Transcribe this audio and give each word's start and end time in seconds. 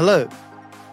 Hello, 0.00 0.26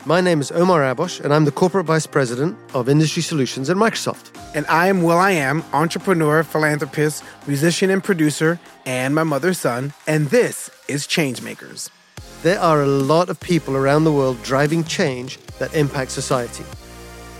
my 0.05 0.19
name 0.19 0.41
is 0.41 0.51
Omar 0.51 0.83
Abbosh, 0.83 1.21
and 1.21 1.33
I'm 1.33 1.45
the 1.45 1.51
Corporate 1.53 1.85
Vice 1.85 2.05
President 2.05 2.57
of 2.73 2.89
Industry 2.89 3.21
Solutions 3.21 3.69
at 3.69 3.77
Microsoft. 3.77 4.37
And 4.53 4.65
I 4.67 4.87
am 4.87 5.01
will.i.am, 5.01 5.63
entrepreneur, 5.71 6.43
philanthropist, 6.43 7.23
musician, 7.47 7.89
and 7.89 8.03
producer, 8.03 8.59
and 8.85 9.15
my 9.15 9.23
mother's 9.23 9.59
son. 9.59 9.93
And 10.07 10.27
this 10.27 10.69
is 10.89 11.07
Changemakers. 11.07 11.89
There 12.43 12.59
are 12.59 12.81
a 12.81 12.85
lot 12.85 13.29
of 13.29 13.39
people 13.39 13.77
around 13.77 14.03
the 14.03 14.11
world 14.11 14.43
driving 14.43 14.83
change 14.83 15.37
that 15.57 15.73
impact 15.73 16.11
society. 16.11 16.65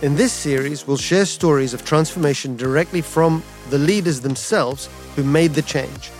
In 0.00 0.16
this 0.16 0.32
series, 0.32 0.86
we'll 0.86 0.96
share 0.96 1.26
stories 1.26 1.74
of 1.74 1.84
transformation 1.84 2.56
directly 2.56 3.02
from 3.02 3.42
the 3.68 3.78
leaders 3.78 4.22
themselves 4.22 4.88
who 5.16 5.22
made 5.22 5.52
the 5.52 5.60
change. 5.60 6.12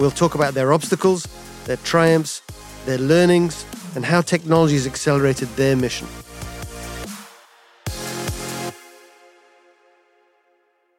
We'll 0.00 0.10
talk 0.10 0.34
about 0.34 0.54
their 0.54 0.72
obstacles, 0.72 1.28
their 1.64 1.76
triumphs, 1.76 2.42
their 2.86 2.98
learnings, 2.98 3.64
and 3.94 4.04
how 4.04 4.20
technology 4.20 4.74
has 4.74 4.86
accelerated 4.86 5.48
their 5.56 5.76
mission. 5.76 6.06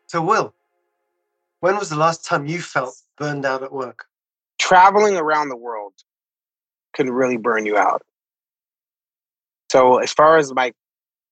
So, 0.07 0.21
Will, 0.21 0.53
when 1.61 1.77
was 1.77 1.89
the 1.89 1.95
last 1.95 2.25
time 2.25 2.45
you 2.45 2.61
felt 2.61 2.95
burned 3.17 3.45
out 3.45 3.63
at 3.63 3.71
work? 3.71 4.05
Traveling 4.59 5.15
around 5.15 5.49
the 5.49 5.55
world 5.55 5.93
can 6.93 7.09
really 7.09 7.37
burn 7.37 7.65
you 7.65 7.77
out. 7.77 8.01
So, 9.71 9.99
as 9.99 10.11
far 10.11 10.37
as 10.37 10.53
my 10.53 10.73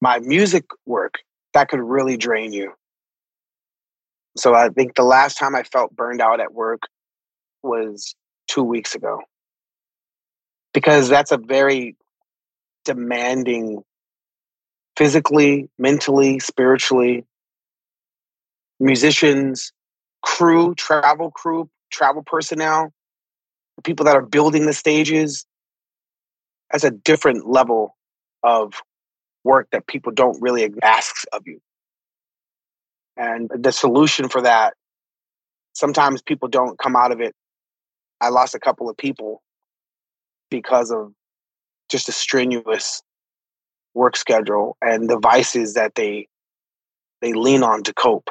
my 0.02 0.20
music 0.20 0.66
work, 0.86 1.16
that 1.54 1.68
could 1.68 1.82
really 1.82 2.16
drain 2.16 2.54
you. 2.54 2.72
So, 4.38 4.54
I 4.54 4.70
think 4.70 4.96
the 4.96 5.04
last 5.04 5.38
time 5.38 5.56
I 5.56 5.64
felt 5.64 5.94
burned 5.96 6.22
out 6.22 6.40
at 6.40 6.54
work 6.54 6.84
was 7.64 8.16
two 8.48 8.64
weeks 8.64 8.96
ago 8.96 9.20
because 10.74 11.10
that's 11.10 11.32
a 11.32 11.38
very 11.38 11.96
demanding 12.86 13.84
physically, 14.98 15.70
mentally, 15.78 16.40
spiritually. 16.40 17.26
Musicians, 18.80 19.72
crew, 20.22 20.74
travel 20.76 21.32
crew, 21.32 21.70
travel 21.92 22.24
personnel, 22.24 22.94
the 23.76 23.82
people 23.82 24.06
that 24.06 24.16
are 24.16 24.22
building 24.22 24.66
the 24.66 24.74
stages. 24.74 25.46
That's 26.72 26.84
a 26.84 26.92
different 26.92 27.48
level 27.48 27.96
of 28.44 28.74
work 29.44 29.68
that 29.72 29.88
people 29.88 30.12
don't 30.12 30.42
really 30.42 30.70
ask 30.84 31.26
of 31.34 31.48
you. 31.48 31.62
And 33.18 33.50
the 33.54 33.72
solution 33.72 34.30
for 34.30 34.42
that, 34.42 34.76
sometimes 35.74 36.22
people 36.22 36.48
don't 36.48 36.78
come 36.78 36.96
out 36.96 37.12
of 37.12 37.22
it. 37.22 37.34
I 38.22 38.30
lost 38.30 38.56
a 38.56 38.60
couple 38.60 38.90
of 38.90 38.98
people 38.98 39.42
because 40.50 40.92
of 40.92 41.14
just 41.90 42.10
a 42.10 42.12
strenuous 42.12 43.02
work 43.94 44.16
schedule 44.16 44.78
and 44.82 45.10
the 45.10 45.16
devices 45.16 45.74
that 45.74 45.96
they 45.96 46.28
they 47.22 47.34
lean 47.34 47.64
on 47.64 47.84
to 47.84 47.94
cope. 47.94 48.30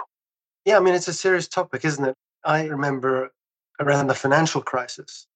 Yeah, 0.64 0.76
I 0.76 0.80
mean 0.80 0.94
it's 0.94 1.08
a 1.08 1.12
serious 1.12 1.48
topic, 1.48 1.84
isn't 1.84 2.04
it? 2.04 2.14
I 2.44 2.66
remember 2.66 3.30
around 3.80 4.06
the 4.06 4.14
financial 4.14 4.62
crisis 4.62 5.26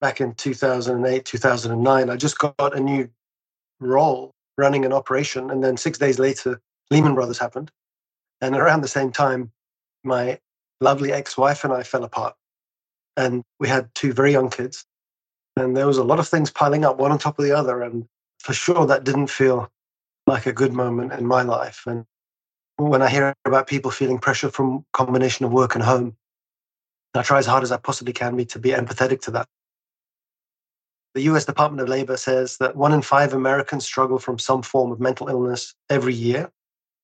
back 0.00 0.20
in 0.20 0.34
2008, 0.34 1.24
2009, 1.24 2.10
I 2.10 2.16
just 2.16 2.38
got 2.38 2.76
a 2.76 2.80
new 2.80 3.08
role 3.80 4.32
running 4.58 4.84
an 4.84 4.92
operation 4.92 5.50
and 5.50 5.62
then 5.64 5.76
6 5.76 5.98
days 5.98 6.18
later 6.18 6.60
Lehman 6.90 7.14
Brothers 7.14 7.38
happened. 7.38 7.70
And 8.40 8.56
around 8.56 8.82
the 8.82 8.88
same 8.88 9.10
time 9.10 9.50
my 10.04 10.38
lovely 10.80 11.12
ex-wife 11.12 11.64
and 11.64 11.72
I 11.72 11.82
fell 11.82 12.04
apart. 12.04 12.34
And 13.16 13.42
we 13.60 13.68
had 13.68 13.88
two 13.94 14.12
very 14.12 14.32
young 14.32 14.50
kids 14.50 14.84
and 15.56 15.76
there 15.76 15.86
was 15.86 15.98
a 15.98 16.04
lot 16.04 16.18
of 16.18 16.28
things 16.28 16.50
piling 16.50 16.84
up 16.84 16.98
one 16.98 17.12
on 17.12 17.18
top 17.18 17.38
of 17.38 17.44
the 17.44 17.52
other 17.52 17.82
and 17.82 18.06
for 18.40 18.52
sure 18.52 18.86
that 18.86 19.04
didn't 19.04 19.28
feel 19.28 19.70
like 20.26 20.46
a 20.46 20.52
good 20.52 20.72
moment 20.72 21.12
in 21.12 21.26
my 21.26 21.42
life. 21.42 21.84
And 21.86 22.06
when 22.76 23.02
i 23.02 23.08
hear 23.08 23.34
about 23.44 23.66
people 23.66 23.90
feeling 23.90 24.18
pressure 24.18 24.50
from 24.50 24.84
combination 24.92 25.44
of 25.44 25.52
work 25.52 25.74
and 25.74 25.84
home 25.84 26.16
i 27.14 27.22
try 27.22 27.38
as 27.38 27.46
hard 27.46 27.62
as 27.62 27.70
i 27.70 27.76
possibly 27.76 28.12
can 28.12 28.36
be 28.36 28.44
to 28.46 28.58
be 28.58 28.70
empathetic 28.70 29.20
to 29.22 29.30
that. 29.30 29.46
The 31.14 31.22
us 31.22 31.44
department 31.44 31.82
of 31.82 31.88
labor 31.88 32.16
says 32.16 32.56
that 32.58 32.76
one 32.76 32.92
in 32.92 33.02
five 33.02 33.34
americans 33.34 33.84
struggle 33.84 34.18
from 34.18 34.38
some 34.38 34.62
form 34.62 34.90
of 34.90 35.00
mental 35.00 35.28
illness 35.28 35.74
every 35.90 36.14
year 36.14 36.50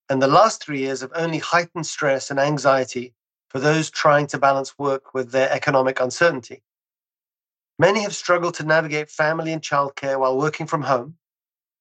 and 0.09 0.23
the 0.23 0.27
last 0.27 0.65
three 0.65 0.81
years 0.81 1.03
have 1.03 1.13
only 1.15 1.39
heightened 1.39 1.87
stress 1.87 2.31
and 2.31 2.41
anxiety 2.41 3.13
for 3.51 3.61
those 3.61 3.91
trying 3.91 4.27
to 4.29 4.39
balance 4.39 4.79
work 4.79 5.15
with 5.15 5.31
their 5.31 5.51
economic 5.53 6.01
uncertainty 6.01 6.63
Many 7.81 8.03
have 8.03 8.15
struggled 8.15 8.55
to 8.55 8.65
navigate 8.65 9.09
family 9.09 9.53
and 9.53 9.63
childcare 9.63 10.19
while 10.19 10.37
working 10.37 10.67
from 10.67 10.83
home, 10.83 11.17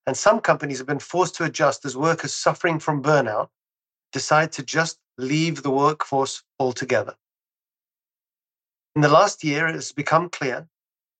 and 0.06 0.16
some 0.16 0.40
companies 0.40 0.78
have 0.78 0.86
been 0.86 1.00
forced 1.00 1.34
to 1.36 1.44
adjust 1.44 1.84
as 1.84 1.96
workers 1.96 2.32
suffering 2.32 2.78
from 2.78 3.02
burnout 3.02 3.48
decide 4.12 4.52
to 4.52 4.62
just 4.62 4.98
leave 5.18 5.62
the 5.62 5.70
workforce 5.70 6.44
altogether. 6.60 7.16
In 8.94 9.02
the 9.02 9.08
last 9.08 9.42
year, 9.42 9.66
it 9.66 9.74
has 9.74 9.92
become 9.92 10.30
clear 10.30 10.68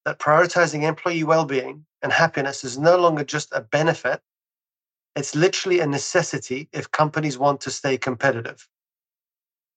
that 0.05 0.21
prioritizing 0.21 0.85
employee 0.85 1.25
well 1.25 1.45
being 1.45 1.85
and 2.01 2.13
happiness 2.13 2.63
is 2.63 2.79
no 2.79 2.97
longer 2.97 3.25
just 3.25 3.53
a 3.53 3.61
benefit, 3.61 4.23
it's 5.17 5.35
literally 5.35 5.81
a 5.81 5.87
necessity 5.87 6.69
if 6.73 6.91
companies 6.93 7.37
want 7.37 7.61
to 7.63 7.71
stay 7.73 7.99
competitive. 7.99 8.69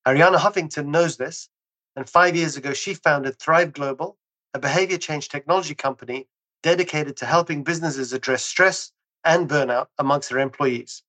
Arianna 0.08 0.38
Huffington 0.38 0.88
knows 0.88 1.18
this, 1.18 1.50
and 1.96 2.08
five 2.08 2.36
years 2.36 2.56
ago, 2.56 2.74
she 2.74 2.94
founded 2.94 3.40
Thrive 3.40 3.74
Global 3.74 4.18
a 4.54 4.60
behavior 4.60 4.98
change 4.98 5.30
technology 5.30 5.76
company 5.76 6.28
dedicated 6.64 7.18
to 7.18 7.26
helping 7.26 7.64
businesses 7.64 8.14
address 8.14 8.44
stress 8.44 8.92
and 9.24 9.50
burnout 9.50 9.88
amongst 9.98 10.30
their 10.30 10.40
employees. 10.40 11.04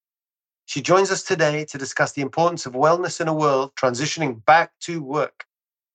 She 0.67 0.81
joins 0.81 1.11
us 1.11 1.23
today 1.23 1.65
to 1.67 1.79
discuss 1.79 2.13
the 2.13 2.23
importance 2.23 2.67
of 2.67 2.75
wellness 2.75 3.21
in 3.21 3.29
a 3.29 3.35
world 3.35 3.73
transitioning 3.75 4.45
back 4.45 4.73
to 4.83 5.03
work. 5.03 5.45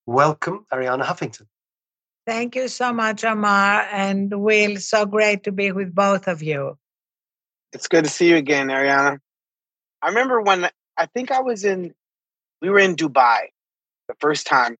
Welcome, 0.05 0.65
Arianna 0.71 1.03
Huffington. 1.03 1.47
Thank 2.25 2.55
you 2.55 2.67
so 2.67 2.91
much, 2.91 3.23
Omar 3.23 3.87
and 3.91 4.33
Will. 4.41 4.77
So 4.77 5.05
great 5.05 5.43
to 5.43 5.51
be 5.51 5.71
with 5.71 5.95
both 5.95 6.27
of 6.27 6.43
you. 6.43 6.77
It's 7.71 7.87
good 7.87 8.03
to 8.03 8.09
see 8.09 8.29
you 8.29 8.35
again, 8.35 8.67
Arianna. 8.67 9.19
I 10.01 10.07
remember 10.09 10.41
when 10.41 10.69
I 10.97 11.05
think 11.05 11.31
I 11.31 11.39
was 11.39 11.63
in, 11.63 11.93
we 12.61 12.69
were 12.69 12.79
in 12.79 12.95
Dubai 12.95 13.47
the 14.07 14.15
first 14.19 14.47
time 14.47 14.75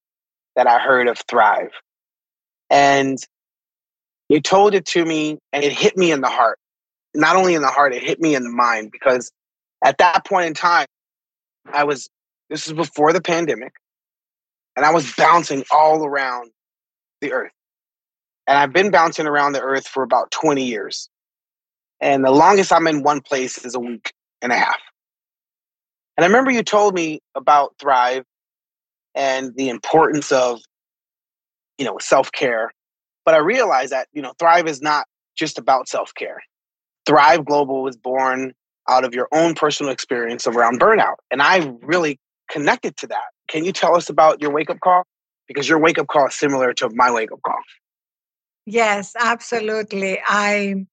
that 0.56 0.66
I 0.66 0.78
heard 0.78 1.08
of 1.08 1.18
Thrive. 1.28 1.72
And 2.70 3.18
you 4.28 4.40
told 4.40 4.74
it 4.74 4.84
to 4.86 5.04
me 5.04 5.38
and 5.52 5.64
it 5.64 5.72
hit 5.72 5.96
me 5.96 6.12
in 6.12 6.20
the 6.20 6.28
heart. 6.28 6.58
Not 7.14 7.36
only 7.36 7.54
in 7.54 7.62
the 7.62 7.68
heart, 7.68 7.94
it 7.94 8.02
hit 8.02 8.20
me 8.20 8.34
in 8.34 8.44
the 8.44 8.50
mind 8.50 8.90
because 8.92 9.30
at 9.84 9.98
that 9.98 10.24
point 10.24 10.46
in 10.46 10.54
time, 10.54 10.86
I 11.72 11.84
was, 11.84 12.08
this 12.50 12.66
was 12.66 12.76
before 12.76 13.12
the 13.12 13.20
pandemic, 13.20 13.72
and 14.76 14.84
I 14.84 14.92
was 14.92 15.12
bouncing 15.16 15.64
all 15.70 16.04
around 16.04 16.50
the 17.20 17.32
earth. 17.32 17.52
And 18.46 18.56
I've 18.56 18.72
been 18.72 18.90
bouncing 18.90 19.26
around 19.26 19.52
the 19.52 19.60
earth 19.60 19.86
for 19.86 20.02
about 20.02 20.30
20 20.30 20.64
years. 20.64 21.08
And 22.00 22.24
the 22.24 22.30
longest 22.30 22.72
I'm 22.72 22.86
in 22.86 23.02
one 23.02 23.20
place 23.20 23.64
is 23.64 23.74
a 23.74 23.80
week 23.80 24.12
and 24.40 24.52
a 24.52 24.56
half. 24.56 24.78
And 26.16 26.24
I 26.24 26.26
remember 26.26 26.50
you 26.50 26.62
told 26.62 26.94
me 26.94 27.20
about 27.34 27.74
Thrive 27.78 28.24
and 29.14 29.54
the 29.54 29.68
importance 29.68 30.32
of 30.32 30.60
you 31.78 31.84
know, 31.84 31.98
self 32.00 32.30
care. 32.32 32.70
But 33.24 33.34
I 33.34 33.38
realized 33.38 33.92
that, 33.92 34.08
you 34.12 34.22
know, 34.22 34.32
Thrive 34.38 34.66
is 34.66 34.82
not 34.82 35.06
just 35.36 35.58
about 35.58 35.88
self 35.88 36.12
care. 36.14 36.40
Thrive 37.06 37.44
Global 37.44 37.82
was 37.82 37.96
born 37.96 38.52
out 38.88 39.04
of 39.04 39.14
your 39.14 39.28
own 39.32 39.54
personal 39.54 39.92
experience 39.92 40.46
around 40.46 40.80
burnout. 40.80 41.16
And 41.30 41.42
I 41.42 41.72
really 41.82 42.18
connected 42.50 42.96
to 42.98 43.06
that. 43.08 43.24
Can 43.48 43.64
you 43.64 43.72
tell 43.72 43.96
us 43.96 44.08
about 44.08 44.40
your 44.40 44.50
wake 44.50 44.70
up 44.70 44.80
call? 44.80 45.04
Because 45.46 45.68
your 45.68 45.78
wake 45.78 45.98
up 45.98 46.06
call 46.08 46.26
is 46.26 46.34
similar 46.34 46.72
to 46.74 46.90
my 46.90 47.10
wake 47.10 47.32
up 47.32 47.40
call. 47.42 47.60
Yes, 48.66 49.14
absolutely. 49.18 50.20
I 50.26 50.86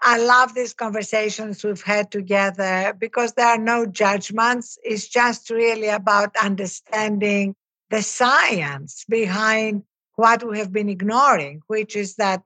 I 0.00 0.18
love 0.18 0.54
these 0.54 0.74
conversations 0.74 1.64
we've 1.64 1.82
had 1.82 2.10
together 2.10 2.94
because 2.98 3.32
there 3.32 3.46
are 3.46 3.58
no 3.58 3.84
judgments. 3.84 4.78
It's 4.84 5.08
just 5.08 5.50
really 5.50 5.88
about 5.88 6.36
understanding 6.36 7.56
the 7.90 8.02
science 8.02 9.04
behind 9.08 9.82
what 10.18 10.42
we 10.42 10.58
have 10.58 10.72
been 10.72 10.88
ignoring, 10.88 11.62
which 11.68 11.94
is 11.94 12.16
that 12.16 12.42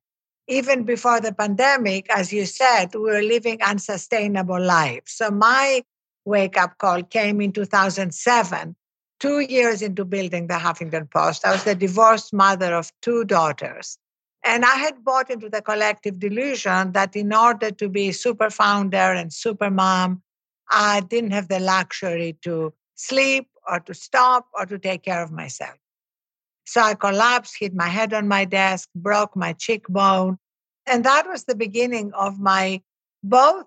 even 0.46 0.84
before 0.84 1.22
the 1.22 1.32
pandemic, 1.32 2.06
as 2.10 2.30
you 2.30 2.44
said, 2.44 2.94
we 2.94 3.00
were 3.00 3.22
living 3.22 3.62
unsustainable 3.62 4.60
lives. 4.60 5.12
So 5.12 5.30
my 5.30 5.82
wake 6.26 6.58
up 6.58 6.76
call 6.76 7.02
came 7.02 7.40
in 7.40 7.50
2007, 7.50 8.76
two 9.18 9.40
years 9.40 9.80
into 9.80 10.04
building 10.04 10.48
the 10.48 10.54
Huffington 10.54 11.10
Post. 11.10 11.46
I 11.46 11.52
was 11.52 11.64
the 11.64 11.74
divorced 11.74 12.34
mother 12.34 12.74
of 12.74 12.92
two 13.00 13.24
daughters. 13.24 13.96
And 14.44 14.66
I 14.66 14.74
had 14.74 15.02
bought 15.02 15.30
into 15.30 15.48
the 15.48 15.62
collective 15.62 16.18
delusion 16.18 16.92
that 16.92 17.16
in 17.16 17.32
order 17.32 17.70
to 17.70 17.88
be 17.88 18.12
super 18.12 18.50
founder 18.50 18.98
and 18.98 19.32
super 19.32 19.70
mom, 19.70 20.20
I 20.70 21.00
didn't 21.00 21.30
have 21.30 21.48
the 21.48 21.60
luxury 21.60 22.36
to 22.42 22.74
sleep 22.96 23.48
or 23.66 23.80
to 23.80 23.94
stop 23.94 24.48
or 24.52 24.66
to 24.66 24.78
take 24.78 25.04
care 25.04 25.22
of 25.22 25.32
myself. 25.32 25.78
So 26.64 26.80
I 26.80 26.94
collapsed, 26.94 27.56
hit 27.58 27.74
my 27.74 27.88
head 27.88 28.12
on 28.14 28.28
my 28.28 28.44
desk, 28.44 28.88
broke 28.94 29.36
my 29.36 29.52
cheekbone, 29.52 30.38
And 30.86 31.04
that 31.04 31.28
was 31.28 31.44
the 31.44 31.54
beginning 31.54 32.12
of 32.14 32.40
my 32.40 32.82
both 33.22 33.66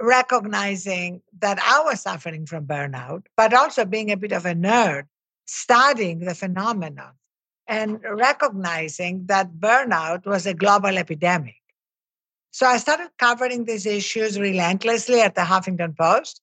recognizing 0.00 1.22
that 1.38 1.58
I 1.60 1.82
was 1.82 2.00
suffering 2.02 2.46
from 2.46 2.66
burnout, 2.66 3.26
but 3.36 3.54
also 3.54 3.84
being 3.84 4.10
a 4.10 4.16
bit 4.16 4.32
of 4.32 4.46
a 4.46 4.54
nerd, 4.54 5.04
studying 5.46 6.20
the 6.20 6.34
phenomenon 6.34 7.12
and 7.66 8.00
recognizing 8.02 9.26
that 9.26 9.54
burnout 9.54 10.24
was 10.26 10.46
a 10.46 10.54
global 10.54 10.96
epidemic. 10.98 11.56
So 12.50 12.66
I 12.66 12.78
started 12.78 13.10
covering 13.18 13.64
these 13.64 13.86
issues 13.86 14.38
relentlessly 14.38 15.20
at 15.20 15.34
the 15.34 15.42
Huffington 15.42 15.96
Post. 15.96 16.40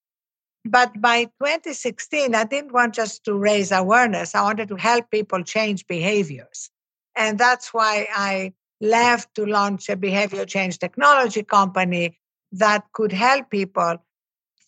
But 0.66 1.02
by 1.02 1.26
2016, 1.26 2.34
I 2.34 2.46
didn't 2.46 2.72
want 2.72 2.94
just 2.94 3.26
to 3.26 3.34
raise 3.34 3.72
awareness, 3.72 4.34
I 4.34 4.44
wanted 4.44 4.70
to 4.70 4.76
help 4.76 5.12
people 5.12 5.44
change 5.44 5.86
behaviors. 5.88 6.70
And 7.16 7.38
that's 7.38 7.74
why 7.74 8.08
I 8.14 8.54
left 8.80 9.36
to 9.36 9.46
launch 9.46 9.90
a 9.90 9.96
behavior 9.96 10.46
change 10.46 10.80
technology 10.80 11.44
company 11.44 12.20
that 12.54 12.86
could 12.94 13.12
help 13.12 13.50
people 13.50 13.98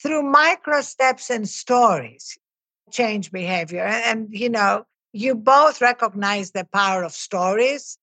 through 0.02 0.24
micro 0.24 0.82
steps 0.82 1.30
and 1.30 1.48
stories 1.48 2.38
change 2.92 3.32
behavior. 3.32 3.84
And, 3.84 4.04
and, 4.06 4.28
you 4.32 4.50
know, 4.50 4.86
you 5.14 5.36
both 5.36 5.82
recognize 5.82 6.52
the 6.52 6.66
power 6.66 7.04
of 7.04 7.14
stories. 7.14 7.98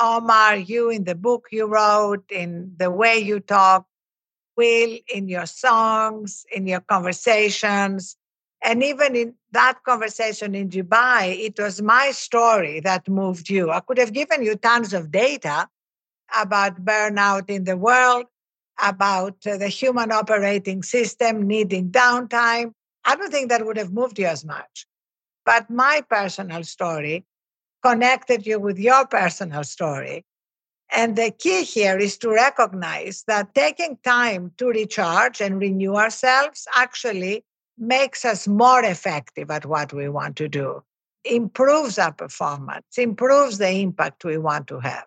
Omar, 0.00 0.56
you 0.56 0.90
in 0.90 1.04
the 1.04 1.14
book 1.14 1.48
you 1.52 1.66
wrote, 1.66 2.30
in 2.30 2.74
the 2.76 2.90
way 2.90 3.18
you 3.18 3.40
talk, 3.40 3.86
Will, 4.56 4.98
in 5.12 5.28
your 5.28 5.46
songs, 5.46 6.44
in 6.54 6.66
your 6.66 6.80
conversations. 6.80 8.16
And 8.62 8.82
even 8.82 9.16
in 9.16 9.34
that 9.52 9.80
conversation 9.84 10.54
in 10.54 10.68
Dubai, 10.68 11.38
it 11.38 11.58
was 11.58 11.82
my 11.82 12.10
story 12.12 12.80
that 12.80 13.08
moved 13.08 13.48
you. 13.50 13.70
I 13.70 13.80
could 13.80 13.98
have 13.98 14.12
given 14.12 14.42
you 14.42 14.56
tons 14.56 14.92
of 14.94 15.10
data 15.10 15.68
about 16.36 16.84
burnout 16.84 17.48
in 17.50 17.64
the 17.64 17.76
world, 17.76 18.26
about 18.82 19.36
uh, 19.46 19.56
the 19.58 19.68
human 19.68 20.10
operating 20.12 20.82
system 20.82 21.46
needing 21.46 21.90
downtime. 21.90 22.72
I 23.04 23.16
don't 23.16 23.30
think 23.30 23.48
that 23.50 23.64
would 23.66 23.76
have 23.76 23.92
moved 23.92 24.18
you 24.18 24.26
as 24.26 24.44
much. 24.44 24.86
But 25.44 25.70
my 25.70 26.02
personal 26.08 26.64
story 26.64 27.24
connected 27.82 28.46
you 28.46 28.58
with 28.60 28.78
your 28.78 29.06
personal 29.06 29.64
story. 29.64 30.24
And 30.94 31.16
the 31.16 31.30
key 31.30 31.64
here 31.64 31.96
is 31.96 32.18
to 32.18 32.30
recognize 32.30 33.24
that 33.26 33.54
taking 33.54 33.96
time 34.04 34.52
to 34.58 34.66
recharge 34.66 35.40
and 35.40 35.58
renew 35.58 35.96
ourselves 35.96 36.66
actually 36.74 37.44
makes 37.78 38.24
us 38.24 38.46
more 38.46 38.84
effective 38.84 39.50
at 39.50 39.64
what 39.64 39.92
we 39.94 40.08
want 40.10 40.36
to 40.36 40.48
do, 40.48 40.82
improves 41.24 41.98
our 41.98 42.12
performance, 42.12 42.98
improves 42.98 43.56
the 43.56 43.70
impact 43.70 44.24
we 44.24 44.36
want 44.36 44.66
to 44.68 44.80
have. 44.80 45.06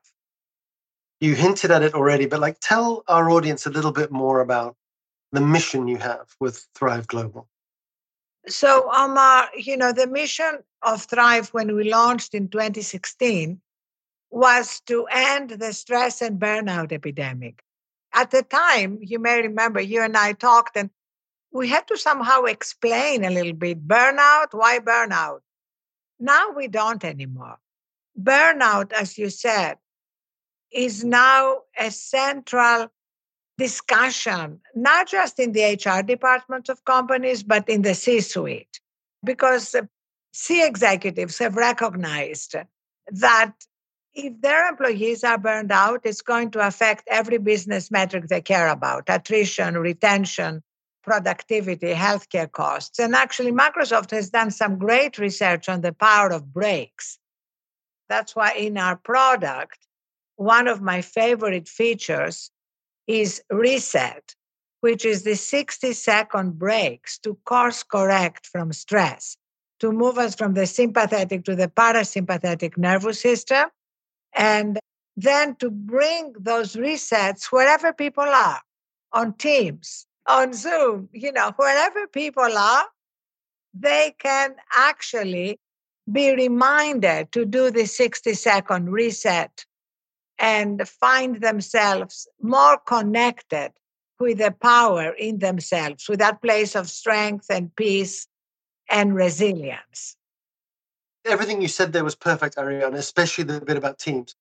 You 1.22 1.36
hinted 1.36 1.72
at 1.72 1.84
it 1.84 1.94
already, 1.94 2.26
but 2.26 2.40
like 2.40 2.58
tell 2.60 3.04
our 3.08 3.30
audience 3.30 3.66
a 3.66 3.70
little 3.70 3.92
bit 3.92 4.12
more 4.12 4.42
about 4.42 4.76
the 5.32 5.42
mission 5.42 5.88
you 5.88 5.98
have 5.98 6.36
with 6.40 6.66
Thrive 6.76 7.08
Global. 7.08 7.48
So, 8.48 8.90
Omar, 8.92 9.50
you 9.56 9.78
know, 9.78 9.92
the 9.92 10.08
mission 10.08 10.60
of 10.82 11.04
Thrive 11.04 11.50
when 11.50 11.76
we 11.76 11.90
launched 11.90 12.34
in 12.34 12.48
2016 12.50 13.60
was 14.36 14.82
to 14.82 15.08
end 15.10 15.50
the 15.50 15.72
stress 15.72 16.22
and 16.22 16.38
burnout 16.38 16.92
epidemic. 16.92 17.64
At 18.14 18.32
the 18.32 18.44
time, 18.44 19.00
you 19.02 19.18
may 19.18 19.42
remember, 19.42 19.80
you 19.80 20.02
and 20.02 20.18
I 20.18 20.34
talked, 20.34 20.76
and 20.76 20.90
we 21.54 21.70
had 21.70 21.88
to 21.88 21.98
somehow 21.98 22.44
explain 22.44 23.24
a 23.24 23.30
little 23.30 23.54
bit 23.54 23.88
burnout, 23.88 24.48
why 24.52 24.80
burnout? 24.80 25.40
Now 26.20 26.50
we 26.52 26.68
don't 26.68 27.06
anymore. 27.06 27.60
Burnout, 28.22 28.92
as 28.92 29.18
you 29.18 29.30
said, 29.30 29.78
is 30.70 31.06
now 31.06 31.62
a 31.80 31.90
central 31.90 32.92
discussion, 33.58 34.60
not 34.76 35.08
just 35.08 35.40
in 35.40 35.54
the 35.54 35.80
HR 35.82 36.04
departments 36.04 36.68
of 36.68 36.84
companies, 36.84 37.42
but 37.42 37.70
in 37.70 37.84
the 37.84 37.96
C 37.96 38.20
suite, 38.20 38.82
because 39.24 39.74
uh, 39.76 39.84
C 40.34 40.66
executives 40.66 41.38
have 41.38 41.56
recognized 41.56 42.56
that 43.08 43.54
if 44.16 44.40
their 44.42 44.68
employees 44.68 45.24
are 45.24 45.38
burned 45.38 45.72
out, 45.72 46.02
it's 46.06 46.22
going 46.22 46.50
to 46.52 46.66
affect 46.66 47.04
every 47.08 47.38
business 47.38 47.92
metric 47.92 48.28
they 48.28 48.42
care 48.42 48.70
about 48.70 49.04
attrition, 49.10 49.78
retention, 49.78 50.64
productivity, 51.04 51.94
healthcare 51.94 52.50
costs. 52.50 52.98
And 52.98 53.14
actually, 53.14 53.52
Microsoft 53.52 54.12
has 54.12 54.30
done 54.30 54.52
some 54.52 54.80
great 54.80 55.18
research 55.18 55.68
on 55.68 55.82
the 55.82 55.92
power 55.92 56.30
of 56.30 56.54
breaks. 56.54 57.20
That's 58.08 58.36
why 58.36 58.54
in 58.54 58.78
our 58.78 58.96
product, 58.96 59.80
one 60.38 60.68
of 60.68 60.82
my 60.82 61.02
favorite 61.02 61.68
features 61.68 62.52
is 63.08 63.42
reset, 63.52 64.34
which 64.80 65.06
is 65.06 65.24
the 65.24 65.36
60 65.36 65.92
second 65.94 66.58
breaks 66.58 67.18
to 67.20 67.38
course 67.46 67.84
correct 67.84 68.48
from 68.48 68.72
stress, 68.72 69.38
to 69.80 69.92
move 69.92 70.18
us 70.18 70.36
from 70.36 70.54
the 70.54 70.66
sympathetic 70.66 71.44
to 71.46 71.56
the 71.56 71.68
parasympathetic 71.68 72.78
nervous 72.78 73.20
system, 73.20 73.70
and 74.36 74.80
then 75.18 75.56
to 75.56 75.70
bring 75.70 76.34
those 76.38 76.76
resets 76.76 77.46
wherever 77.46 77.94
people 77.94 78.24
are 78.24 78.62
on 79.14 79.34
Teams, 79.34 80.06
on 80.28 80.54
Zoom, 80.54 81.10
you 81.14 81.32
know, 81.32 81.52
wherever 81.56 82.08
people 82.08 82.58
are, 82.58 82.86
they 83.74 84.14
can 84.20 84.56
actually 84.74 85.60
be 86.12 86.36
reminded 86.36 87.32
to 87.32 87.46
do 87.46 87.72
the 87.72 87.86
60 87.86 88.34
second 88.34 88.92
reset 88.92 89.66
and 90.38 90.88
find 90.88 91.42
themselves 91.42 92.28
more 92.42 92.78
connected 92.78 93.72
with 94.20 94.38
the 94.38 94.52
power 94.52 95.12
in 95.12 95.40
themselves, 95.40 96.08
with 96.08 96.20
that 96.20 96.42
place 96.42 96.76
of 96.76 96.90
strength 96.90 97.48
and 97.50 97.76
peace 97.76 98.28
and 98.90 99.16
resilience. 99.16 100.16
Everything 101.26 101.62
you 101.62 101.68
said 101.68 101.92
there 101.92 102.04
was 102.04 102.16
perfect, 102.16 102.56
Arianna, 102.56 102.96
especially 102.96 103.44
the 103.44 103.62
bit 103.62 103.78
about 103.78 104.00
teams. 104.00 104.36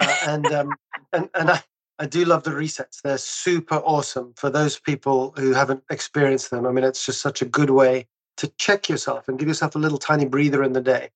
Uh, 0.00 0.16
and 0.26 0.46
um, 0.46 0.76
and 1.12 1.28
and 1.34 1.50
I, 1.50 1.62
I 1.98 2.06
do 2.06 2.24
love 2.24 2.44
the 2.44 2.50
resets. 2.50 3.02
They're 3.02 3.18
super 3.18 3.76
awesome 3.76 4.34
for 4.36 4.50
those 4.50 4.78
people 4.78 5.34
who 5.36 5.52
haven't 5.52 5.82
experienced 5.90 6.50
them. 6.50 6.66
I 6.66 6.70
mean, 6.70 6.84
it's 6.84 7.04
just 7.04 7.20
such 7.20 7.42
a 7.42 7.44
good 7.44 7.70
way 7.70 8.06
to 8.36 8.48
check 8.58 8.88
yourself 8.88 9.28
and 9.28 9.38
give 9.38 9.48
yourself 9.48 9.74
a 9.74 9.80
little 9.80 9.98
tiny 9.98 10.24
breather 10.24 10.62
in 10.62 10.72
the 10.72 10.80
day. 10.80 11.10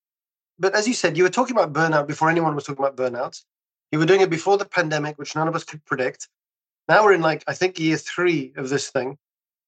But 0.58 0.74
as 0.74 0.88
you 0.88 0.94
said, 0.94 1.16
you 1.16 1.22
were 1.22 1.30
talking 1.30 1.56
about 1.56 1.72
burnout 1.72 2.06
before 2.06 2.28
anyone 2.28 2.54
was 2.54 2.64
talking 2.64 2.84
about 2.84 2.96
burnouts. 2.96 3.44
You 3.92 3.98
were 3.98 4.06
doing 4.06 4.22
it 4.22 4.30
before 4.30 4.58
the 4.58 4.64
pandemic, 4.64 5.18
which 5.18 5.36
none 5.36 5.48
of 5.48 5.54
us 5.54 5.64
could 5.64 5.84
predict. 5.84 6.28
Now 6.88 7.04
we're 7.04 7.14
in 7.14 7.20
like, 7.20 7.44
I 7.46 7.54
think, 7.54 7.78
year 7.78 7.96
three 7.96 8.52
of 8.56 8.68
this 8.68 8.90
thing 8.90 9.18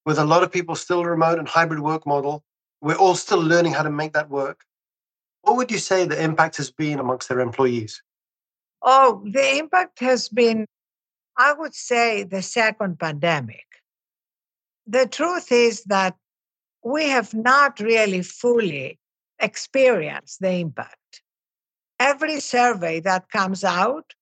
with 0.05 0.19
a 0.19 0.25
lot 0.25 0.43
of 0.43 0.53
people 0.53 0.75
still 0.75 1.05
remote 1.05 1.39
and 1.39 1.49
hybrid 1.49 1.81
work 1.81 2.07
model. 2.07 2.43
We're 2.81 2.97
all 2.97 3.15
still 3.15 3.41
learning 3.41 3.73
how 3.73 3.83
to 3.83 3.91
make 3.91 4.13
that 4.15 4.29
work. 4.29 4.65
What 5.45 5.57
would 5.57 5.71
you 5.71 5.79
say 5.79 6.05
the 6.05 6.23
impact 6.23 6.57
has 6.57 6.71
been 6.71 6.99
amongst 6.99 7.29
their 7.29 7.41
employees? 7.41 8.03
Oh, 8.83 9.23
the 9.25 9.59
impact 9.59 10.01
has 10.01 10.29
been, 10.29 10.67
I 11.39 11.53
would 11.53 11.75
say, 11.75 12.25
the 12.25 12.43
second 12.43 12.99
pandemic. 12.99 13.65
The 14.87 15.07
truth 15.07 15.53
is 15.53 15.85
that 15.85 16.17
we 16.83 17.09
have 17.09 17.33
not 17.33 17.81
really 17.81 18.23
fully 18.23 18.99
experienced 19.39 20.41
the 20.41 20.51
impact 20.51 21.23
every 21.99 22.41
survey 22.41 23.01
that 23.01 23.31
comes 23.31 23.65
out 23.65 24.15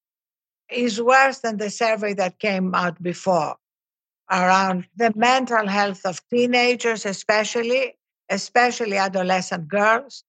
is 0.70 1.00
worse 1.00 1.38
than 1.40 1.56
the 1.56 1.70
survey 1.70 2.14
that 2.14 2.38
came 2.38 2.74
out 2.74 3.02
before 3.02 3.56
around 4.30 4.86
the 4.96 5.12
mental 5.14 5.66
health 5.66 6.02
of 6.04 6.20
teenagers, 6.28 7.04
especially, 7.04 7.94
especially 8.30 8.96
adolescent 8.96 9.68
girls, 9.68 10.24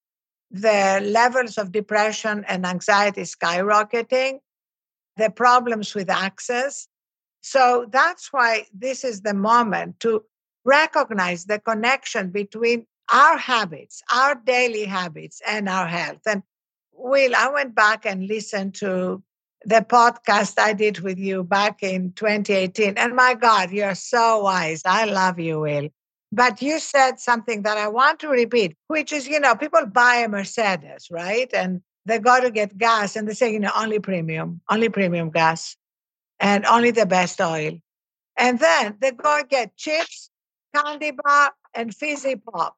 the 0.53 1.01
levels 1.03 1.57
of 1.57 1.71
depression 1.71 2.45
and 2.47 2.65
anxiety 2.65 3.23
skyrocketing, 3.23 4.39
the 5.17 5.31
problems 5.31 5.95
with 5.95 6.09
access. 6.09 6.87
So 7.41 7.87
that's 7.91 8.31
why 8.31 8.67
this 8.71 9.03
is 9.03 9.21
the 9.21 9.33
moment 9.33 9.99
to 10.01 10.23
recognize 10.63 11.45
the 11.45 11.59
connection 11.59 12.29
between 12.29 12.85
our 13.11 13.37
habits, 13.37 14.01
our 14.13 14.35
daily 14.35 14.85
habits, 14.85 15.41
and 15.45 15.67
our 15.67 15.87
health. 15.87 16.21
And 16.25 16.43
Will, 16.93 17.35
I 17.35 17.49
went 17.49 17.73
back 17.75 18.05
and 18.05 18.27
listened 18.27 18.75
to 18.75 19.23
the 19.65 19.81
podcast 19.81 20.59
I 20.59 20.73
did 20.73 20.99
with 20.99 21.17
you 21.17 21.43
back 21.43 21.81
in 21.81 22.13
2018. 22.13 22.93
And 22.97 23.15
my 23.15 23.33
God, 23.33 23.71
you're 23.71 23.95
so 23.95 24.43
wise. 24.43 24.83
I 24.85 25.05
love 25.05 25.39
you, 25.39 25.61
Will. 25.61 25.89
But 26.33 26.61
you 26.61 26.79
said 26.79 27.19
something 27.19 27.61
that 27.61 27.77
I 27.77 27.87
want 27.87 28.19
to 28.21 28.27
repeat, 28.27 28.75
which 28.87 29.13
is, 29.13 29.27
you 29.27 29.39
know, 29.39 29.55
people 29.55 29.85
buy 29.85 30.15
a 30.15 30.27
Mercedes, 30.27 31.07
right? 31.11 31.53
And 31.53 31.81
they 32.05 32.17
go 32.17 32.41
to 32.41 32.49
get 32.49 32.77
gas 32.77 33.15
and 33.15 33.27
they 33.27 33.33
say, 33.33 33.53
you 33.53 33.59
know, 33.59 33.71
only 33.75 33.99
premium, 33.99 34.61
only 34.69 34.89
premium 34.89 35.29
gas, 35.29 35.77
and 36.39 36.65
only 36.65 36.91
the 36.91 37.05
best 37.05 37.39
oil. 37.39 37.73
And 38.37 38.59
then 38.59 38.97
they 38.99 39.11
go 39.11 39.43
get 39.47 39.77
chips, 39.77 40.31
candy 40.73 41.11
bar, 41.11 41.51
and 41.75 41.93
fizzy 41.93 42.35
pop 42.35 42.75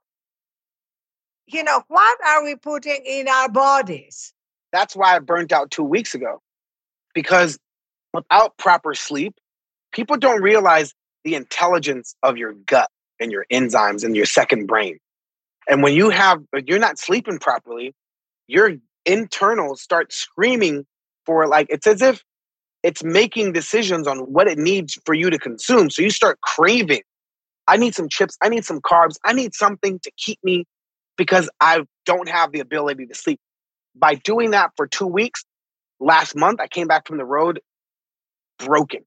you 1.47 1.63
know, 1.63 1.83
what 1.87 2.17
are 2.25 2.43
we 2.43 2.55
putting 2.55 3.03
in 3.05 3.27
our 3.27 3.49
bodies? 3.49 4.33
That's 4.71 4.95
why 4.95 5.15
I 5.15 5.19
burnt 5.19 5.51
out 5.51 5.71
two 5.71 5.83
weeks 5.83 6.15
ago 6.15 6.41
because 7.13 7.57
without 8.13 8.57
proper 8.57 8.93
sleep, 8.93 9.35
people 9.91 10.17
don't 10.17 10.41
realize 10.41 10.93
the 11.23 11.35
intelligence 11.35 12.15
of 12.23 12.37
your 12.37 12.53
gut 12.53 12.89
and 13.19 13.31
your 13.31 13.45
enzymes 13.51 14.03
and 14.03 14.15
your 14.15 14.25
second 14.25 14.67
brain. 14.67 14.97
And 15.67 15.81
when 15.81 15.93
you 15.93 16.09
have, 16.09 16.41
uh, 16.55 16.61
you're 16.65 16.79
not 16.79 16.99
sleeping 16.99 17.39
properly, 17.39 17.93
your 18.47 18.73
internals 19.05 19.81
start 19.81 20.13
screaming 20.13 20.85
for 21.25 21.47
like, 21.47 21.67
it's 21.69 21.87
as 21.87 22.01
if 22.01 22.23
it's 22.83 23.03
making 23.03 23.53
decisions 23.53 24.07
on 24.07 24.19
what 24.19 24.47
it 24.47 24.59
needs 24.59 24.99
for 25.05 25.15
you 25.15 25.29
to 25.29 25.39
consume. 25.39 25.89
So 25.89 26.01
you 26.01 26.11
start 26.11 26.39
craving. 26.41 27.01
I 27.67 27.77
need 27.77 27.95
some 27.95 28.09
chips. 28.09 28.37
I 28.43 28.49
need 28.49 28.63
some 28.63 28.79
carbs. 28.79 29.15
I 29.23 29.33
need 29.33 29.55
something 29.55 29.99
to 30.03 30.11
keep 30.17 30.37
me 30.43 30.65
because 31.17 31.49
I 31.59 31.83
don't 32.05 32.29
have 32.29 32.51
the 32.51 32.59
ability 32.59 33.07
to 33.07 33.15
sleep. 33.15 33.39
By 33.95 34.15
doing 34.15 34.51
that 34.51 34.71
for 34.77 34.85
two 34.85 35.07
weeks, 35.07 35.43
last 35.99 36.35
month, 36.35 36.59
I 36.59 36.67
came 36.67 36.87
back 36.87 37.07
from 37.07 37.17
the 37.17 37.25
road 37.25 37.59
broken. 38.59 39.01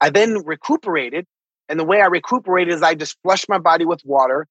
I 0.00 0.10
then 0.10 0.42
recuperated. 0.44 1.26
And 1.72 1.80
the 1.80 1.84
way 1.84 2.02
I 2.02 2.04
recuperated 2.04 2.74
is 2.74 2.82
I 2.82 2.94
just 2.94 3.16
flushed 3.22 3.48
my 3.48 3.56
body 3.56 3.86
with 3.86 4.04
water. 4.04 4.46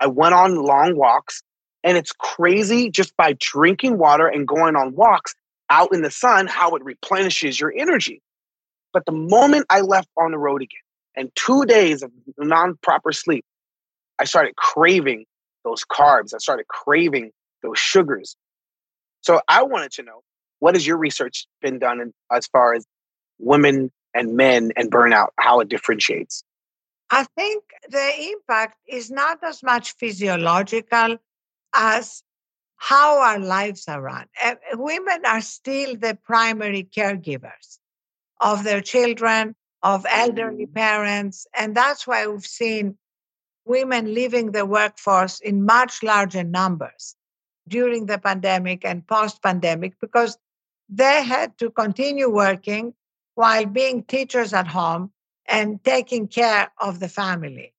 I 0.00 0.08
went 0.08 0.34
on 0.34 0.56
long 0.56 0.96
walks. 0.96 1.44
And 1.84 1.96
it's 1.96 2.10
crazy 2.10 2.90
just 2.90 3.16
by 3.16 3.36
drinking 3.38 3.98
water 3.98 4.26
and 4.26 4.48
going 4.48 4.74
on 4.74 4.96
walks 4.96 5.36
out 5.70 5.94
in 5.94 6.02
the 6.02 6.10
sun 6.10 6.48
how 6.48 6.74
it 6.74 6.82
replenishes 6.82 7.60
your 7.60 7.72
energy. 7.72 8.20
But 8.92 9.06
the 9.06 9.12
moment 9.12 9.66
I 9.70 9.82
left 9.82 10.08
on 10.16 10.32
the 10.32 10.38
road 10.38 10.60
again 10.60 10.80
and 11.14 11.30
two 11.36 11.66
days 11.66 12.02
of 12.02 12.10
non 12.36 12.76
proper 12.82 13.12
sleep, 13.12 13.44
I 14.18 14.24
started 14.24 14.56
craving 14.56 15.26
those 15.62 15.84
carbs. 15.84 16.34
I 16.34 16.38
started 16.38 16.66
craving 16.66 17.30
those 17.62 17.78
sugars. 17.78 18.34
So 19.20 19.40
I 19.46 19.62
wanted 19.62 19.92
to 19.92 20.02
know 20.02 20.22
what 20.58 20.74
has 20.74 20.84
your 20.84 20.96
research 20.96 21.46
been 21.62 21.78
done 21.78 22.00
in, 22.00 22.12
as 22.32 22.48
far 22.48 22.74
as 22.74 22.84
women 23.38 23.92
and 24.14 24.36
men 24.36 24.72
and 24.76 24.90
burnout, 24.90 25.28
how 25.38 25.60
it 25.60 25.68
differentiates? 25.68 26.44
I 27.10 27.24
think 27.36 27.64
the 27.88 28.30
impact 28.32 28.78
is 28.88 29.10
not 29.10 29.38
as 29.42 29.62
much 29.62 29.92
physiological 29.92 31.18
as 31.74 32.22
how 32.76 33.18
our 33.18 33.38
lives 33.38 33.84
are 33.88 34.00
run. 34.00 34.26
Uh, 34.42 34.54
women 34.74 35.22
are 35.26 35.40
still 35.40 35.96
the 35.96 36.16
primary 36.24 36.84
caregivers 36.84 37.78
of 38.40 38.64
their 38.64 38.80
children, 38.80 39.54
of 39.82 40.06
elderly 40.08 40.66
mm. 40.66 40.74
parents. 40.74 41.46
And 41.56 41.74
that's 41.74 42.06
why 42.06 42.26
we've 42.26 42.44
seen 42.44 42.96
women 43.64 44.14
leaving 44.14 44.52
the 44.52 44.64
workforce 44.66 45.40
in 45.40 45.64
much 45.64 46.02
larger 46.02 46.44
numbers 46.44 47.16
during 47.68 48.06
the 48.06 48.18
pandemic 48.18 48.84
and 48.84 49.06
post 49.06 49.42
pandemic 49.42 49.94
because 50.00 50.38
they 50.88 51.22
had 51.22 51.56
to 51.58 51.70
continue 51.70 52.28
working 52.28 52.94
while 53.34 53.66
being 53.66 54.02
teachers 54.04 54.52
at 54.52 54.66
home 54.66 55.10
and 55.46 55.82
taking 55.84 56.28
care 56.28 56.70
of 56.80 57.00
the 57.00 57.08
family. 57.08 57.74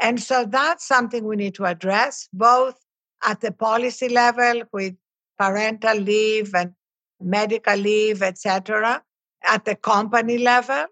And 0.00 0.20
so 0.20 0.44
that's 0.44 0.86
something 0.86 1.24
we 1.24 1.36
need 1.36 1.54
to 1.54 1.64
address 1.64 2.28
both 2.32 2.78
at 3.24 3.40
the 3.40 3.52
policy 3.52 4.08
level 4.08 4.62
with 4.72 4.94
parental 5.38 5.96
leave 5.96 6.54
and 6.54 6.72
medical 7.20 7.76
leave, 7.76 8.22
etc., 8.22 9.02
at 9.42 9.64
the 9.64 9.76
company 9.76 10.38
level, 10.38 10.86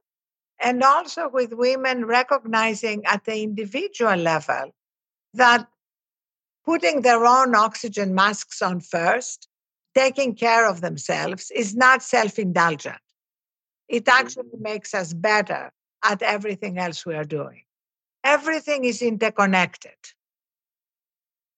and 0.61 0.83
also 0.83 1.29
with 1.29 1.53
women 1.53 2.05
recognizing 2.05 3.05
at 3.07 3.25
the 3.25 3.43
individual 3.43 4.17
level 4.17 4.71
that 5.35 5.67
putting 6.65 7.03
their 7.03 7.25
own 7.25 7.55
oxygen 7.55 8.15
masks 8.15 8.63
on 8.63 8.81
first, 8.81 9.49
taking 9.95 10.35
care 10.35 10.69
of 10.69 10.81
themselves, 10.81 11.51
is 11.55 11.75
not 11.75 12.03
self 12.03 12.39
indulgent. 12.39 13.02
It 13.89 14.09
actually 14.09 14.45
mm-hmm. 14.45 14.63
makes 14.63 14.95
us 14.95 15.13
better 15.13 15.73
at 16.05 16.23
everything 16.23 16.79
else 16.79 17.05
we 17.07 17.15
are 17.15 17.25
doing. 17.25 17.63
Everything 18.25 18.85
is 18.85 19.03
interconnected. 19.03 19.97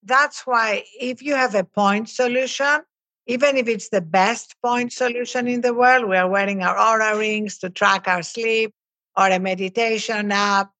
That's 0.02 0.46
why 0.46 0.84
if 1.00 1.22
you 1.22 1.34
have 1.34 1.54
a 1.54 1.64
point 1.64 2.08
solution, 2.08 2.80
even 3.26 3.56
if 3.56 3.68
it's 3.68 3.88
the 3.88 4.02
best 4.02 4.54
point 4.62 4.92
solution 4.92 5.48
in 5.48 5.62
the 5.62 5.72
world, 5.72 6.08
we 6.08 6.16
are 6.16 6.28
wearing 6.28 6.62
our 6.62 6.76
Oura 6.76 7.18
rings 7.18 7.58
to 7.58 7.70
track 7.70 8.06
our 8.06 8.22
sleep, 8.22 8.74
or 9.16 9.28
a 9.28 9.38
meditation 9.38 10.32
app, 10.32 10.70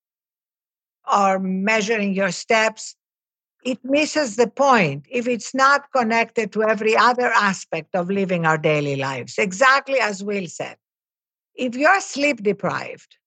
or 1.11 1.39
measuring 1.39 2.13
your 2.13 2.31
steps, 2.31 2.95
it 3.63 3.79
misses 3.83 4.35
the 4.35 4.47
point 4.47 5.05
if 5.09 5.27
it's 5.27 5.55
not 5.55 5.91
connected 5.91 6.51
to 6.53 6.63
every 6.63 6.95
other 6.95 7.31
aspect 7.33 7.95
of 7.95 8.09
living 8.09 8.45
our 8.45 8.57
daily 8.57 8.95
lives. 8.95 9.35
Exactly 9.37 9.99
as 9.99 10.23
Will 10.23 10.47
said. 10.47 10.77
If 11.55 11.75
you're 11.75 12.01
sleep 12.01 12.43
deprived, 12.43 13.17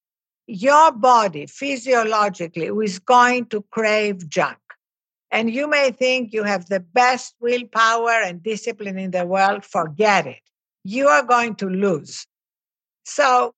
your 0.45 0.91
body 0.91 1.45
physiologically 1.47 2.67
is 2.67 2.99
going 2.99 3.45
to 3.47 3.63
crave 3.71 4.29
junk. 4.29 4.57
And 5.31 5.51
you 5.51 5.67
may 5.67 5.91
think 5.91 6.33
you 6.33 6.43
have 6.43 6.67
the 6.69 6.79
best 6.79 7.35
willpower 7.39 8.09
and 8.09 8.41
discipline 8.41 8.97
in 8.97 9.11
the 9.11 9.25
world. 9.25 9.63
Forget 9.63 10.25
it. 10.25 10.41
You 10.83 11.07
are 11.07 11.23
going 11.23 11.55
to 11.55 11.69
lose. 11.69 12.25
So, 13.03 13.53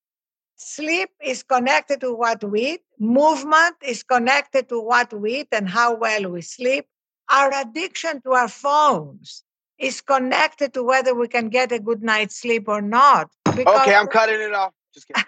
sleep 0.55 1.09
is 1.23 1.43
connected 1.43 2.01
to 2.01 2.13
what 2.13 2.43
we 2.43 2.73
eat, 2.73 2.81
movement 2.99 3.75
is 3.81 4.03
connected 4.03 4.69
to 4.69 4.79
what 4.79 5.13
we 5.13 5.41
eat 5.41 5.47
and 5.51 5.67
how 5.69 5.95
well 5.95 6.29
we 6.29 6.41
sleep. 6.41 6.85
Our 7.29 7.51
addiction 7.53 8.21
to 8.23 8.33
our 8.33 8.49
phones 8.49 9.43
is 9.81 9.99
connected 9.99 10.73
to 10.73 10.83
whether 10.83 11.15
we 11.15 11.27
can 11.27 11.49
get 11.49 11.71
a 11.71 11.79
good 11.79 12.03
night's 12.03 12.35
sleep 12.35 12.67
or 12.67 12.81
not. 12.81 13.31
Okay, 13.47 13.95
I'm 13.95 14.07
cutting 14.07 14.39
it 14.39 14.53
off. 14.53 14.73
Just 14.93 15.07
kidding. 15.07 15.23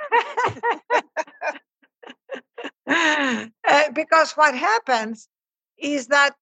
uh, 3.68 3.92
because 3.94 4.34
what 4.34 4.56
happens 4.56 5.28
is 5.78 6.08
that 6.08 6.36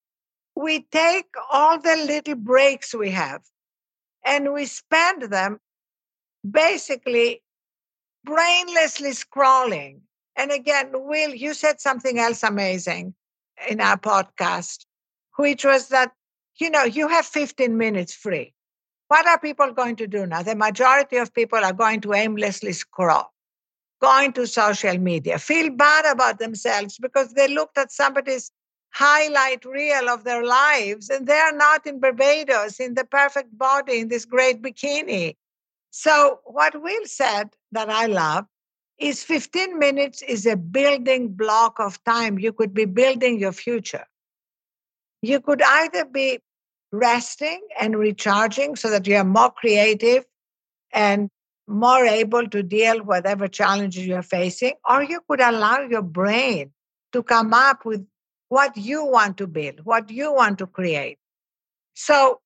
we 0.56 0.82
take 0.92 1.28
all 1.52 1.80
the 1.80 1.96
little 2.06 2.36
breaks 2.36 2.94
we 2.94 3.12
have 3.12 3.42
and 4.26 4.54
we 4.54 4.66
spend 4.66 5.24
them 5.24 5.60
basically 6.50 7.42
brainlessly 8.28 9.16
scrolling. 9.16 10.02
And 10.36 10.52
again, 10.52 10.90
Will, 10.94 11.34
you 11.34 11.54
said 11.54 11.80
something 11.80 12.20
else 12.20 12.44
amazing 12.44 13.14
in 13.70 13.80
our 13.80 13.98
podcast, 13.98 14.86
which 15.38 15.64
was 15.64 15.90
that, 15.90 16.12
you 16.62 16.70
know, 16.70 16.84
you 16.84 17.08
have 17.08 17.26
15 17.26 17.76
minutes 17.76 18.14
free. 18.14 18.54
What 19.08 19.28
are 19.28 19.40
people 19.40 19.74
going 19.74 19.96
to 19.98 20.08
do 20.08 20.26
now? 20.26 20.44
The 20.44 20.56
majority 20.56 21.18
of 21.18 21.34
people 21.34 21.60
are 21.60 21.74
going 21.74 22.02
to 22.02 22.14
aimlessly 22.14 22.72
scroll, 22.72 23.26
going 24.00 24.32
to 24.34 24.48
social 24.48 24.98
media, 24.98 25.40
feel 25.40 25.72
bad 25.72 26.06
about 26.06 26.40
themselves 26.40 26.98
because 26.98 27.34
they 27.34 27.48
looked 27.48 27.78
at 27.78 27.92
somebody's 27.92 28.52
highlight 28.94 29.66
reel 29.66 30.08
of 30.08 30.24
their 30.24 30.46
lives 30.46 31.10
and 31.10 31.26
they're 31.26 31.56
not 31.56 31.86
in 31.88 32.00
Barbados 32.00 32.80
in 32.80 32.94
the 32.94 33.06
perfect 33.06 33.58
body 33.58 34.00
in 34.00 34.10
this 34.10 34.26
great 34.26 34.62
bikini. 34.62 35.36
So, 35.90 36.40
what 36.46 36.82
Will 36.82 37.06
said 37.06 37.50
that 37.72 37.90
I 37.90 38.06
love 38.06 38.46
is 38.98 39.24
15 39.24 39.80
minutes 39.80 40.22
is 40.22 40.46
a 40.46 40.56
building 40.56 41.34
block 41.34 41.80
of 41.80 42.02
time. 42.04 42.38
You 42.38 42.54
could 42.54 42.74
be 42.74 42.86
building 42.86 43.40
your 43.40 43.52
future. 43.52 44.06
You 45.22 45.42
could 45.42 45.62
either 45.62 46.06
be 46.06 46.40
resting 46.92 47.62
and 47.80 47.98
recharging 47.98 48.76
so 48.76 48.90
that 48.90 49.08
you're 49.08 49.24
more 49.24 49.52
creative 49.52 50.26
and 50.94 51.30
more 51.68 52.06
able 52.06 52.48
to 52.50 52.64
deal 52.64 52.98
with 52.98 53.08
whatever 53.08 53.48
challenges 53.48 54.06
you're 54.06 54.22
facing, 54.22 54.74
or 54.88 55.04
you 55.04 55.22
could 55.28 55.40
allow 55.40 55.80
your 55.80 56.02
brain 56.02 56.72
to 57.14 57.24
come 57.24 57.54
up 57.54 57.86
with 57.86 58.06
what 58.50 58.76
you 58.76 59.06
want 59.06 59.38
to 59.38 59.48
build, 59.48 59.80
what 59.86 60.10
you 60.10 60.34
want 60.34 60.58
to 60.60 60.68
create. 60.68 61.18
So, 61.94 62.42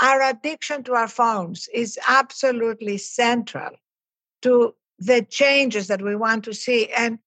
our 0.00 0.22
addiction 0.22 0.82
to 0.84 0.94
our 0.94 1.08
phones 1.08 1.68
is 1.74 1.98
absolutely 2.08 2.96
central 2.96 3.70
to 4.40 4.74
the 4.98 5.22
changes 5.28 5.88
that 5.88 6.00
we 6.00 6.16
want 6.16 6.44
to 6.44 6.54
see. 6.54 6.88
And 6.88 7.18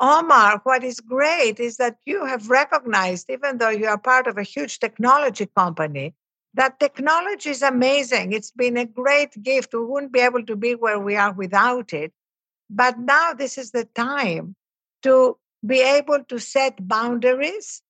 Omar, 0.00 0.60
what 0.62 0.84
is 0.84 1.00
great 1.00 1.58
is 1.58 1.76
that 1.78 1.98
you 2.06 2.24
have 2.24 2.48
recognized, 2.48 3.28
even 3.30 3.58
though 3.58 3.70
you 3.70 3.86
are 3.86 3.98
part 3.98 4.26
of 4.26 4.38
a 4.38 4.42
huge 4.44 4.78
technology 4.78 5.46
company, 5.46 6.14
that 6.54 6.78
technology 6.78 7.50
is 7.50 7.62
amazing. 7.62 8.32
It's 8.32 8.52
been 8.52 8.76
a 8.76 8.86
great 8.86 9.42
gift. 9.42 9.74
We 9.74 9.84
wouldn't 9.84 10.12
be 10.12 10.20
able 10.20 10.44
to 10.44 10.56
be 10.56 10.74
where 10.74 10.98
we 11.00 11.16
are 11.16 11.32
without 11.32 11.92
it. 11.92 12.12
But 12.70 12.98
now 12.98 13.32
this 13.34 13.58
is 13.58 13.72
the 13.72 13.84
time 13.84 14.54
to 15.02 15.36
be 15.66 15.80
able 15.80 16.22
to 16.24 16.38
set 16.38 16.86
boundaries 16.86 17.82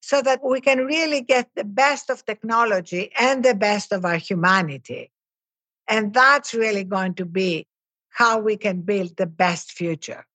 so 0.00 0.22
that 0.22 0.42
we 0.42 0.60
can 0.60 0.86
really 0.86 1.20
get 1.20 1.50
the 1.54 1.64
best 1.64 2.08
of 2.08 2.24
technology 2.24 3.12
and 3.18 3.44
the 3.44 3.54
best 3.54 3.92
of 3.92 4.04
our 4.04 4.16
humanity. 4.16 5.10
And 5.86 6.14
that's 6.14 6.54
really 6.54 6.84
going 6.84 7.14
to 7.14 7.26
be 7.26 7.66
how 8.10 8.38
we 8.38 8.56
can 8.56 8.82
build 8.82 9.16
the 9.16 9.26
best 9.26 9.72
future. 9.72 10.26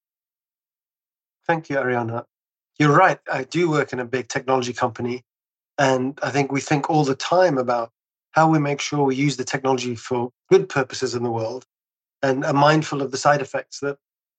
Thank 1.48 1.70
you, 1.70 1.76
Arianna. 1.76 2.26
You're 2.80 2.96
right. 2.96 3.20
I 3.32 3.44
do 3.44 3.70
work 3.70 3.94
in 3.94 4.00
a 4.00 4.06
big 4.06 4.28
technology 4.28 4.74
company. 4.74 5.24
And 5.78 6.18
I 6.24 6.30
think 6.30 6.52
we 6.52 6.62
think 6.62 6.90
all 6.90 7.04
the 7.04 7.16
time 7.16 7.58
about 7.58 7.92
how 8.32 8.50
we 8.50 8.60
make 8.60 8.82
sure 8.82 9.04
we 9.04 9.16
use 9.16 9.38
the 9.38 9.44
technology 9.44 9.96
for 9.96 10.32
good 10.50 10.70
purposes 10.70 11.16
in 11.16 11.24
the 11.24 11.32
world 11.32 11.66
and 12.22 12.46
are 12.46 12.54
mindful 12.54 13.02
of 13.02 13.12
the 13.12 13.18
side 13.18 13.42
effects 13.42 13.80
that, 13.82 13.98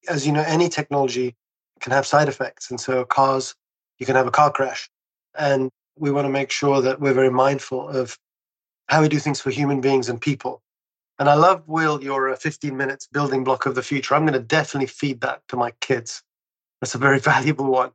as 0.09 0.27
you 0.27 0.33
know, 0.33 0.45
any 0.47 0.69
technology 0.69 1.35
can 1.81 1.93
have 1.93 2.07
side 2.07 2.29
effects. 2.29 2.71
And 2.71 2.81
so 2.81 3.05
cars, 3.05 3.55
you 3.99 4.07
can 4.07 4.17
have 4.17 4.27
a 4.27 4.33
car 4.33 4.51
crash. 4.51 4.89
And 5.37 5.71
we 5.97 6.11
want 6.11 6.25
to 6.25 6.31
make 6.31 6.51
sure 6.51 6.81
that 6.81 7.01
we're 7.01 7.13
very 7.15 7.31
mindful 7.31 7.89
of 7.89 8.19
how 8.89 9.03
we 9.03 9.09
do 9.09 9.19
things 9.19 9.41
for 9.41 9.51
human 9.51 9.81
beings 9.81 10.09
and 10.09 10.21
people. 10.21 10.63
And 11.19 11.29
I 11.29 11.35
love, 11.35 11.63
Will, 11.69 12.03
your 12.03 12.31
uh, 12.31 12.37
15 12.37 12.77
minutes 12.77 13.07
building 13.07 13.45
block 13.45 13.67
of 13.67 13.75
the 13.75 13.83
future. 13.83 14.15
I'm 14.15 14.23
going 14.23 14.33
to 14.35 14.41
definitely 14.41 14.89
feed 14.89 15.21
that 15.21 15.43
to 15.49 15.57
my 15.57 15.71
kids. 15.81 16.23
That's 16.85 16.95
a 16.95 16.99
very 16.99 17.19
valuable 17.33 17.65
one. 17.65 17.93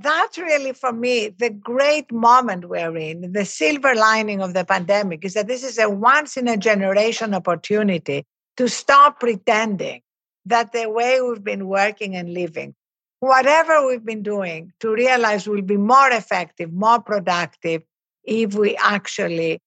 That's 0.00 0.38
really, 0.38 0.72
for 0.74 0.92
me, 0.92 1.28
the 1.36 1.50
great 1.50 2.12
moment 2.12 2.68
we're 2.68 2.96
in. 2.96 3.32
The 3.32 3.44
silver 3.44 3.96
lining 3.96 4.40
of 4.40 4.54
the 4.54 4.64
pandemic 4.64 5.24
is 5.24 5.34
that 5.34 5.48
this 5.48 5.64
is 5.64 5.76
a 5.76 5.90
once 5.90 6.36
in 6.36 6.46
a 6.46 6.56
generation 6.56 7.34
opportunity 7.34 8.24
to 8.58 8.68
stop 8.68 9.18
pretending 9.18 10.02
that 10.46 10.70
the 10.72 10.88
way 10.88 11.20
we've 11.20 11.42
been 11.42 11.66
working 11.66 12.14
and 12.14 12.32
living, 12.32 12.76
whatever 13.18 13.84
we've 13.84 14.04
been 14.04 14.22
doing, 14.22 14.72
to 14.78 14.92
realize 14.92 15.48
we'll 15.48 15.60
be 15.62 15.76
more 15.76 16.10
effective, 16.10 16.72
more 16.72 17.00
productive 17.00 17.82
if 18.22 18.54
we 18.54 18.76
actually 18.76 19.58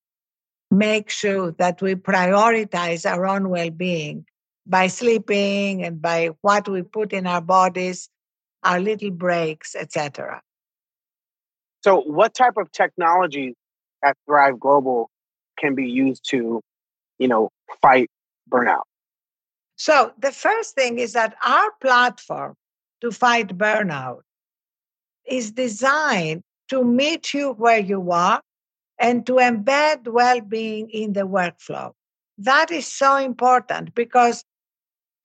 make 0.72 1.10
sure 1.10 1.52
that 1.58 1.82
we 1.82 1.96
prioritize 1.96 3.06
our 3.06 3.28
own 3.28 3.50
well 3.50 3.70
being 3.70 4.26
by 4.66 4.88
sleeping 4.88 5.84
and 5.84 6.02
by 6.02 6.30
what 6.40 6.70
we 6.70 6.84
put 6.84 7.12
in 7.12 7.28
our 7.28 7.42
bodies, 7.42 8.10
our 8.66 8.80
little 8.80 9.12
breaks, 9.12 9.76
etc. 9.76 10.42
So, 11.84 12.02
what 12.02 12.34
type 12.34 12.58
of 12.58 12.72
technology 12.72 13.54
at 14.04 14.18
Thrive 14.26 14.60
Global 14.60 15.10
can 15.58 15.76
be 15.76 15.88
used 15.88 16.28
to, 16.32 16.62
you 17.20 17.28
know, 17.28 17.50
fight 17.82 18.10
burnout? 18.50 18.84
So, 19.78 20.12
the 20.20 20.32
first 20.32 20.76
thing 20.76 21.00
is 21.00 21.14
that 21.14 21.36
our 21.46 21.72
platform 21.82 22.56
to 23.02 23.12
fight 23.12 23.58
burnout 23.58 24.22
is 25.28 25.52
designed 25.52 26.42
to 26.70 26.84
meet 26.84 27.34
you 27.34 27.52
where 27.54 27.80
you 27.80 28.12
are 28.12 28.42
and 29.00 29.26
to 29.28 29.34
embed 29.34 30.08
well 30.08 30.42
being 30.42 30.90
in 30.90 31.14
the 31.14 31.28
workflow. 31.28 31.92
That 32.38 32.72
is 32.72 32.88
so 32.88 33.18
important 33.18 33.94
because, 33.96 34.44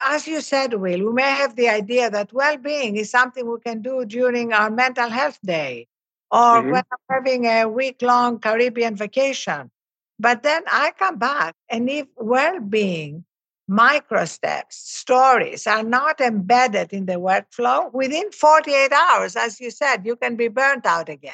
as 0.00 0.26
you 0.26 0.40
said, 0.40 0.74
Will, 0.74 1.06
we 1.06 1.12
may 1.12 1.30
have 1.30 1.56
the 1.56 1.68
idea 1.68 2.10
that 2.10 2.32
well 2.32 2.56
being 2.56 2.96
is 2.96 3.10
something 3.10 3.50
we 3.50 3.60
can 3.60 3.82
do 3.82 4.04
during 4.04 4.52
our 4.52 4.70
mental 4.70 5.08
health 5.08 5.38
day 5.44 5.88
or 6.30 6.38
mm-hmm. 6.38 6.70
when 6.70 6.82
I'm 6.92 7.16
having 7.16 7.46
a 7.46 7.66
week 7.66 8.02
long 8.02 8.38
Caribbean 8.38 8.96
vacation. 8.96 9.70
But 10.18 10.42
then 10.42 10.62
I 10.66 10.92
come 10.98 11.18
back, 11.18 11.54
and 11.68 11.88
if 11.88 12.06
well 12.16 12.60
being, 12.60 13.24
micro 13.66 14.24
steps, 14.26 14.76
stories 14.76 15.66
are 15.66 15.82
not 15.82 16.20
embedded 16.20 16.92
in 16.92 17.06
the 17.06 17.14
workflow, 17.14 17.92
within 17.94 18.30
48 18.30 18.92
hours, 18.92 19.36
as 19.36 19.60
you 19.60 19.70
said, 19.70 20.04
you 20.04 20.16
can 20.16 20.36
be 20.36 20.48
burnt 20.48 20.84
out 20.84 21.08
again. 21.08 21.32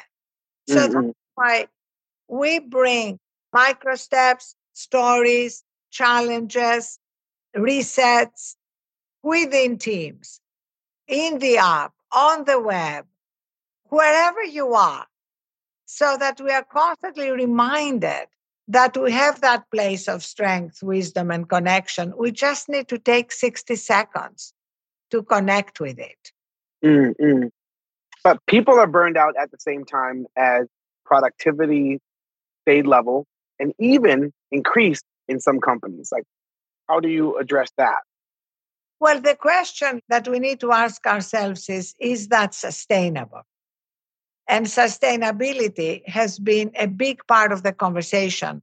So 0.69 0.75
mm-hmm. 0.75 0.93
that's 0.93 1.17
why 1.35 1.67
we 2.29 2.59
bring 2.59 3.19
micro 3.51 3.95
steps, 3.95 4.55
stories, 4.73 5.63
challenges, 5.91 6.99
resets 7.57 8.55
within 9.23 9.77
teams, 9.77 10.39
in 11.07 11.39
the 11.39 11.57
app, 11.57 11.93
on 12.13 12.45
the 12.45 12.59
web, 12.59 13.05
wherever 13.89 14.43
you 14.43 14.73
are, 14.73 15.05
so 15.85 16.17
that 16.19 16.39
we 16.41 16.51
are 16.51 16.63
constantly 16.63 17.31
reminded 17.31 18.27
that 18.67 18.97
we 18.97 19.11
have 19.11 19.41
that 19.41 19.69
place 19.71 20.07
of 20.07 20.23
strength, 20.23 20.83
wisdom, 20.83 21.31
and 21.31 21.47
connection. 21.47 22.13
We 22.17 22.31
just 22.31 22.67
need 22.67 22.89
to 22.89 22.97
take 22.97 23.31
60 23.31 23.75
seconds 23.75 24.53
to 25.11 25.23
connect 25.23 25.79
with 25.79 25.97
it. 25.99 26.31
Mm-hmm. 26.83 27.47
But 28.23 28.39
people 28.47 28.77
are 28.77 28.87
burned 28.87 29.17
out 29.17 29.35
at 29.41 29.51
the 29.51 29.57
same 29.59 29.85
time 29.85 30.25
as 30.35 30.67
productivity 31.05 31.99
stayed 32.63 32.85
level 32.85 33.25
and 33.57 33.73
even 33.79 34.33
increased 34.51 35.05
in 35.29 35.39
some 35.39 35.61
companies. 35.61 36.09
Like, 36.11 36.25
how 36.87 36.99
do 36.99 37.09
you 37.09 37.37
address 37.37 37.71
that? 37.77 37.99
Well, 38.99 39.21
the 39.21 39.35
question 39.35 40.01
that 40.09 40.27
we 40.27 40.39
need 40.39 40.59
to 40.61 40.71
ask 40.71 41.05
ourselves 41.05 41.69
is 41.69 41.93
is 41.99 42.29
that 42.29 42.53
sustainable? 42.53 43.43
And 44.47 44.65
sustainability 44.65 46.07
has 46.07 46.39
been 46.39 46.71
a 46.75 46.87
big 46.87 47.19
part 47.27 47.51
of 47.51 47.63
the 47.63 47.73
conversation. 47.73 48.61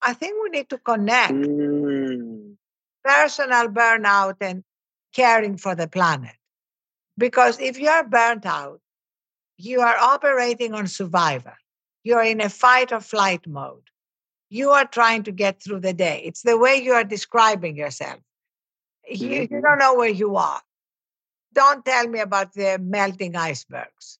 I 0.00 0.14
think 0.14 0.36
we 0.42 0.50
need 0.50 0.68
to 0.70 0.78
connect 0.78 1.32
mm. 1.32 2.54
personal 3.04 3.68
burnout 3.68 4.36
and 4.40 4.62
caring 5.12 5.56
for 5.56 5.74
the 5.74 5.88
planet. 5.88 6.36
Because 7.18 7.60
if 7.60 7.78
you 7.78 7.88
are 7.88 8.04
burnt 8.04 8.46
out, 8.46 8.80
you 9.58 9.80
are 9.80 9.96
operating 9.98 10.72
on 10.72 10.86
survival. 10.86 11.52
You're 12.04 12.22
in 12.22 12.40
a 12.40 12.48
fight 12.48 12.92
or 12.92 13.00
flight 13.00 13.46
mode. 13.46 13.91
You 14.52 14.68
are 14.72 14.84
trying 14.84 15.22
to 15.22 15.32
get 15.32 15.62
through 15.62 15.80
the 15.80 15.94
day. 15.94 16.20
It's 16.26 16.42
the 16.42 16.58
way 16.58 16.76
you 16.76 16.92
are 16.92 17.04
describing 17.04 17.74
yourself. 17.74 18.18
You, 19.08 19.28
mm-hmm. 19.28 19.54
you 19.54 19.62
don't 19.62 19.78
know 19.78 19.94
where 19.94 20.10
you 20.10 20.36
are. 20.36 20.60
Don't 21.54 21.82
tell 21.86 22.06
me 22.06 22.20
about 22.20 22.52
the 22.52 22.78
melting 22.78 23.34
icebergs. 23.34 24.18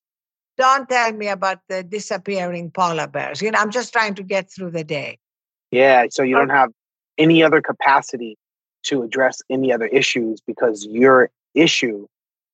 Don't 0.57 0.89
tell 0.89 1.11
me 1.11 1.27
about 1.27 1.59
the 1.69 1.83
disappearing 1.83 2.71
polar 2.71 3.05
bears. 3.05 3.43
You 3.43 3.51
know, 3.51 3.59
I'm 3.59 3.69
just 3.69 3.93
trying 3.93 4.15
to 4.15 4.23
get 4.23 4.51
through 4.51 4.71
the 4.71 4.83
day. 4.83 5.19
Yeah, 5.69 6.07
so 6.09 6.23
you 6.23 6.35
don't 6.35 6.49
have 6.49 6.71
any 7.19 7.43
other 7.43 7.61
capacity 7.61 8.35
to 8.85 9.03
address 9.03 9.39
any 9.51 9.71
other 9.71 9.85
issues 9.85 10.41
because 10.41 10.83
your 10.87 11.29
issue 11.53 12.07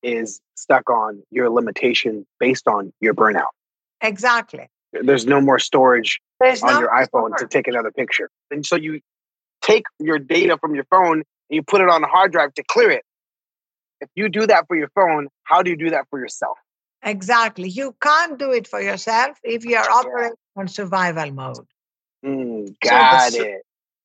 is 0.04 0.42
stuck 0.56 0.90
on 0.90 1.24
your 1.32 1.50
limitation 1.50 2.28
based 2.42 2.68
on 2.68 2.92
your 3.00 3.14
burnout. 3.14 3.54
Exactly 4.02 4.68
there's 4.94 5.26
no 5.26 5.40
more 5.42 5.60
storage 5.60 6.20
there's 6.40 6.64
on 6.64 6.80
your 6.80 6.90
iPhone 6.90 7.30
storage. 7.30 7.40
to 7.40 7.48
take 7.48 7.68
another 7.68 7.92
picture. 7.92 8.30
And 8.52 8.66
so 8.66 8.76
you 8.76 9.02
take 9.62 9.84
your 10.00 10.20
data 10.20 10.58
from 10.58 10.76
your 10.76 10.86
phone 10.86 11.18
and 11.18 11.24
you 11.50 11.64
put 11.64 11.82
it 11.82 11.90
on 11.90 12.04
a 12.04 12.08
hard 12.08 12.32
drive 12.32 12.54
to 12.56 12.64
clear 12.64 12.92
it. 12.92 13.04
If 14.02 14.10
you 14.16 14.30
do 14.30 14.48
that 14.48 14.66
for 14.68 14.76
your 14.76 14.90
phone, 14.96 15.28
how 15.44 15.62
do 15.62 15.70
you 15.70 15.78
do 15.78 15.90
that 15.90 16.06
for 16.10 16.20
yourself? 16.20 16.58
Exactly. 17.04 17.70
You 17.70 17.96
can't 18.02 18.38
do 18.38 18.52
it 18.52 18.68
for 18.68 18.82
yourself 18.82 19.38
if 19.44 19.66
you're 19.66 19.80
operating 19.80 20.36
yeah. 20.56 20.62
on 20.62 20.68
survival 20.68 21.32
mode. 21.32 21.68
Mm, 22.26 22.76
got 22.82 23.34
so 23.34 23.44
it. 23.44 23.62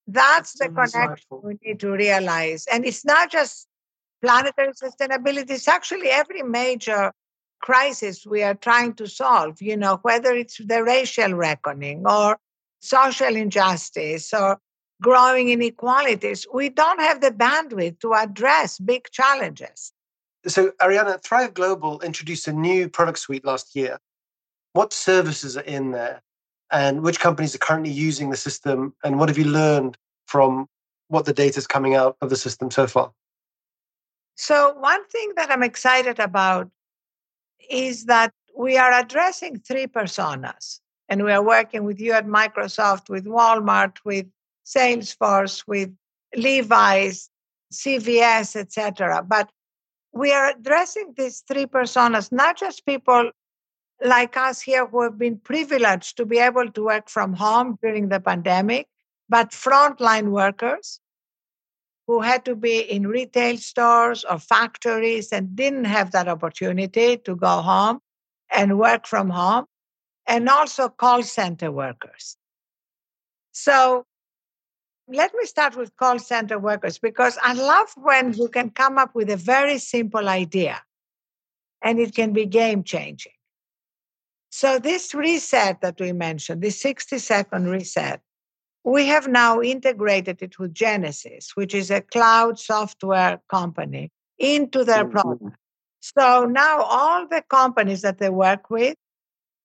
That's 0.07 0.59
the 0.59 0.69
connection 0.69 1.41
we 1.43 1.59
need 1.65 1.81
to 1.81 1.91
realize. 1.91 2.67
And 2.73 2.85
it's 2.85 3.05
not 3.05 3.31
just 3.31 3.67
planetary 4.23 4.73
sustainability, 4.73 5.51
it's 5.51 5.69
actually 5.69 6.09
every 6.09 6.43
major 6.43 7.13
crisis 7.65 8.27
we 8.27 8.43
are 8.43 8.55
trying 8.55 8.93
to 8.93 9.07
solve, 9.07 9.63
you 9.63 9.75
know, 9.75 9.99
whether 10.03 10.35
it's 10.35 10.59
the 10.59 10.85
racial 10.85 11.33
reckoning 11.33 12.05
or 12.07 12.39
social 12.81 13.35
injustice 13.35 14.35
or 14.35 14.61
growing 15.01 15.49
inequalities, 15.49 16.47
we 16.53 16.69
don't 16.69 17.01
have 17.01 17.23
the 17.23 17.31
bandwidth 17.31 17.99
to 18.01 18.13
address 18.13 18.79
big 18.79 19.07
challenges. 19.13 19.95
So, 20.47 20.73
Arianna, 20.83 21.23
Thrive 21.23 21.55
Global 21.55 22.03
introduced 22.03 22.47
a 22.49 22.53
new 22.53 22.91
product 22.91 23.19
suite 23.19 23.47
last 23.47 23.75
year. 23.75 23.99
What 24.75 24.93
services 24.93 25.57
are 25.57 25.69
in 25.77 25.93
there? 25.93 26.21
And 26.71 27.01
which 27.03 27.19
companies 27.19 27.55
are 27.55 27.65
currently 27.67 27.93
using 27.93 28.29
the 28.29 28.37
system? 28.37 28.93
And 29.03 29.19
what 29.19 29.31
have 29.31 29.39
you 29.39 29.45
learned 29.45 29.97
from 30.27 30.67
what 31.09 31.25
the 31.25 31.33
data 31.33 31.57
is 31.57 31.67
coming 31.67 31.95
out 31.95 32.19
of 32.21 32.29
the 32.29 32.37
system 32.37 32.71
so 32.71 32.87
far? 32.87 33.13
So, 34.37 34.75
one 34.75 35.07
thing 35.09 35.33
that 35.37 35.51
I'm 35.51 35.63
excited 35.63 36.21
about 36.21 36.69
is 37.71 38.05
that 38.07 38.33
we 38.57 38.77
are 38.77 38.93
addressing 38.93 39.59
three 39.59 39.87
personas. 39.87 40.81
And 41.09 41.25
we 41.25 41.33
are 41.33 41.43
working 41.43 41.85
with 41.85 42.01
you 42.01 42.13
at 42.13 42.27
Microsoft, 42.27 43.11
with 43.11 43.27
Walmart, 43.27 43.99
with 44.05 44.27
Salesforce, 44.65 45.65
with 45.67 45.95
Levi's, 46.35 47.29
CVS, 47.73 48.57
etc. 48.57 49.23
But 49.27 49.51
we 50.13 50.33
are 50.33 50.51
addressing 50.51 51.13
these 51.17 51.43
three 51.47 51.67
personas, 51.67 52.33
not 52.33 52.57
just 52.57 52.87
people 52.87 53.31
like 54.03 54.37
us 54.37 54.61
here 54.61 54.87
who 54.87 55.03
have 55.03 55.19
been 55.19 55.39
privileged 55.39 56.17
to 56.17 56.25
be 56.25 56.39
able 56.39 56.71
to 56.71 56.85
work 56.85 57.09
from 57.09 57.35
home 57.35 57.79
during 57.83 58.09
the 58.09 58.21
pandemic, 58.21 58.89
but 59.29 59.51
frontline 59.51 60.29
workers 60.29 61.01
who 62.07 62.21
had 62.21 62.45
to 62.45 62.55
be 62.55 62.81
in 62.81 63.07
retail 63.07 63.57
stores 63.57 64.25
or 64.25 64.39
factories 64.39 65.33
and 65.33 65.57
didn't 65.57 65.87
have 65.87 66.11
that 66.13 66.29
opportunity 66.29 67.17
to 67.19 67.35
go 67.37 67.63
home 67.63 68.01
and 68.55 68.79
work 68.79 69.07
from 69.07 69.31
home, 69.31 69.65
and 70.27 70.49
also 70.49 70.89
call 70.89 71.23
center 71.23 71.73
workers. 71.73 72.37
So 73.53 74.05
let 75.09 75.33
me 75.35 75.45
start 75.47 75.77
with 75.77 75.97
call 75.97 76.19
center 76.19 76.59
workers 76.59 76.99
because 76.99 77.39
I 77.43 77.53
love 77.53 77.89
when 77.97 78.33
you 78.33 78.49
can 78.49 78.71
come 78.71 78.99
up 78.99 79.15
with 79.15 79.31
a 79.31 79.37
very 79.37 79.79
simple 79.79 80.29
idea 80.29 80.83
and 81.83 81.99
it 81.99 82.15
can 82.15 82.33
be 82.33 82.47
game 82.47 82.83
changing. 82.85 83.33
So, 84.51 84.79
this 84.79 85.15
reset 85.15 85.81
that 85.81 86.01
we 86.01 86.13
mentioned, 86.13 86.63
the 86.63 86.71
60 86.71 87.19
second 87.19 87.69
reset, 87.69 88.21
we 88.85 89.07
have 89.07 89.27
now 89.27 89.63
integrated 89.63 90.43
it 90.43 90.59
with 90.59 90.75
Genesys, 90.75 91.51
which 91.55 91.75
is 91.75 91.91
a 91.91 92.03
cloud 92.03 92.59
software 92.59 93.41
company, 93.49 94.11
into 94.39 94.85
their 94.85 95.05
mm-hmm. 95.05 95.19
product. 95.19 95.57
So 96.01 96.45
now 96.45 96.83
all 96.83 97.27
the 97.27 97.43
companies 97.49 98.03
that 98.03 98.19
they 98.19 98.29
work 98.29 98.69
with 98.69 98.95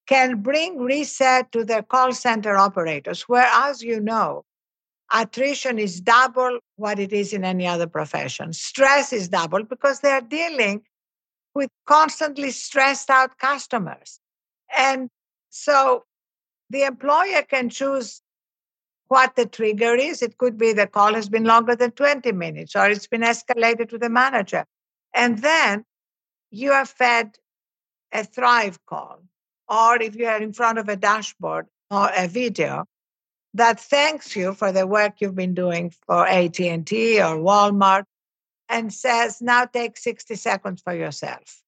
can 0.07 0.41
bring 0.41 0.79
reset 0.79 1.51
to 1.51 1.65
their 1.65 1.83
call 1.83 2.13
center 2.13 2.55
operators, 2.55 3.23
where, 3.23 3.47
as 3.51 3.83
you 3.83 3.99
know, 3.99 4.45
attrition 5.11 5.77
is 5.79 5.99
double 5.99 6.59
what 6.77 6.97
it 6.97 7.11
is 7.11 7.33
in 7.33 7.43
any 7.43 7.67
other 7.67 7.87
profession. 7.87 8.53
Stress 8.53 9.11
is 9.11 9.27
double 9.27 9.63
because 9.63 9.99
they're 9.99 10.21
dealing 10.21 10.81
with 11.53 11.69
constantly 11.85 12.51
stressed 12.51 13.09
out 13.09 13.37
customers. 13.37 14.19
And 14.75 15.09
so 15.49 16.05
the 16.69 16.83
employer 16.83 17.41
can 17.41 17.69
choose 17.69 18.21
what 19.09 19.35
the 19.35 19.45
trigger 19.45 19.95
is. 19.95 20.21
It 20.21 20.37
could 20.37 20.57
be 20.57 20.71
the 20.71 20.87
call 20.87 21.13
has 21.15 21.27
been 21.27 21.43
longer 21.43 21.75
than 21.75 21.91
20 21.91 22.31
minutes 22.31 22.75
or 22.75 22.89
it's 22.89 23.07
been 23.07 23.21
escalated 23.21 23.89
to 23.89 23.97
the 23.97 24.09
manager. 24.09 24.65
And 25.13 25.39
then 25.39 25.83
you 26.51 26.71
are 26.71 26.85
fed 26.85 27.37
a 28.11 28.23
Thrive 28.23 28.79
call 28.85 29.19
or 29.67 30.01
if 30.01 30.15
you 30.15 30.27
are 30.27 30.41
in 30.41 30.53
front 30.53 30.77
of 30.77 30.87
a 30.89 30.95
dashboard 30.95 31.67
or 31.91 32.09
a 32.15 32.27
video 32.27 32.85
that 33.55 33.79
thanks 33.79 34.35
you 34.35 34.53
for 34.53 34.71
the 34.71 34.85
work 34.85 35.15
you've 35.19 35.35
been 35.35 35.55
doing 35.55 35.91
for 36.05 36.27
AT&T 36.27 37.19
or 37.19 37.37
Walmart 37.37 38.03
and 38.67 38.93
says 38.93 39.41
now 39.41 39.65
take 39.65 39.97
60 39.97 40.35
seconds 40.35 40.81
for 40.81 40.93
yourself 40.93 41.61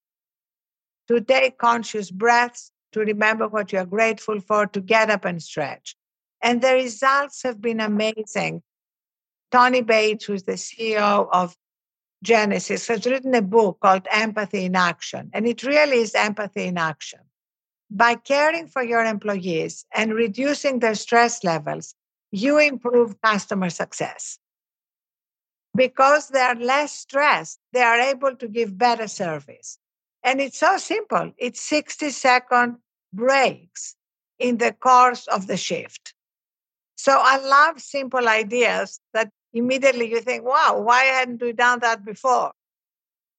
to 1.08 1.22
take 1.22 1.58
conscious 1.58 2.12
breaths 2.12 2.72
to 2.92 3.00
remember 3.00 3.48
what 3.48 3.72
you're 3.72 3.86
grateful 3.86 4.40
for 4.40 4.68
to 4.68 4.80
get 4.80 5.10
up 5.10 5.26
and 5.26 5.42
stretch 5.42 5.96
and 6.42 6.62
the 6.62 6.74
results 6.74 7.44
have 7.44 7.62
been 7.62 7.80
amazing 7.80 8.62
tony 9.52 9.82
bates 9.82 10.26
who's 10.26 10.44
the 10.44 10.54
ceo 10.54 11.28
of 11.32 11.56
Genesys, 12.24 12.88
has 12.88 13.06
written 13.08 13.34
a 13.34 13.42
book 13.42 13.80
called 13.82 14.08
empathy 14.12 14.66
in 14.66 14.76
action 14.76 15.32
and 15.34 15.48
it 15.48 15.64
really 15.64 15.98
is 15.98 16.14
empathy 16.14 16.66
in 16.66 16.78
action 16.78 17.20
by 17.92 18.16
caring 18.16 18.68
for 18.68 18.82
your 18.82 19.04
employees 19.04 19.86
and 19.94 20.14
reducing 20.14 20.80
their 20.80 20.96
stress 20.96 21.44
levels, 21.44 21.94
you 22.32 22.58
improve 22.58 23.22
customer 23.22 23.70
success. 23.70 24.40
Because 25.76 26.30
they're 26.30 26.56
less 26.56 26.94
stressed, 26.94 27.60
they 27.74 27.82
are 27.82 28.00
able 28.00 28.36
to 28.38 28.48
give 28.48 28.78
better 28.78 29.08
service. 29.08 29.78
And 30.24 30.40
it's 30.40 30.60
so 30.60 30.78
simple 30.78 31.34
it's 31.38 31.62
60 31.62 32.12
second 32.12 32.78
breaks 33.12 33.96
in 34.40 34.58
the 34.58 34.72
course 34.72 35.28
of 35.28 35.48
the 35.48 35.58
shift. 35.58 36.14
So 37.04 37.20
I 37.20 37.38
love 37.40 37.82
simple 37.82 38.28
ideas 38.28 39.00
that 39.16 39.32
immediately 39.54 40.12
you 40.12 40.22
think, 40.22 40.44
wow, 40.44 40.80
why 40.80 41.06
hadn't 41.06 41.42
we 41.42 41.52
done 41.52 41.80
that 41.80 42.06
before? 42.06 42.52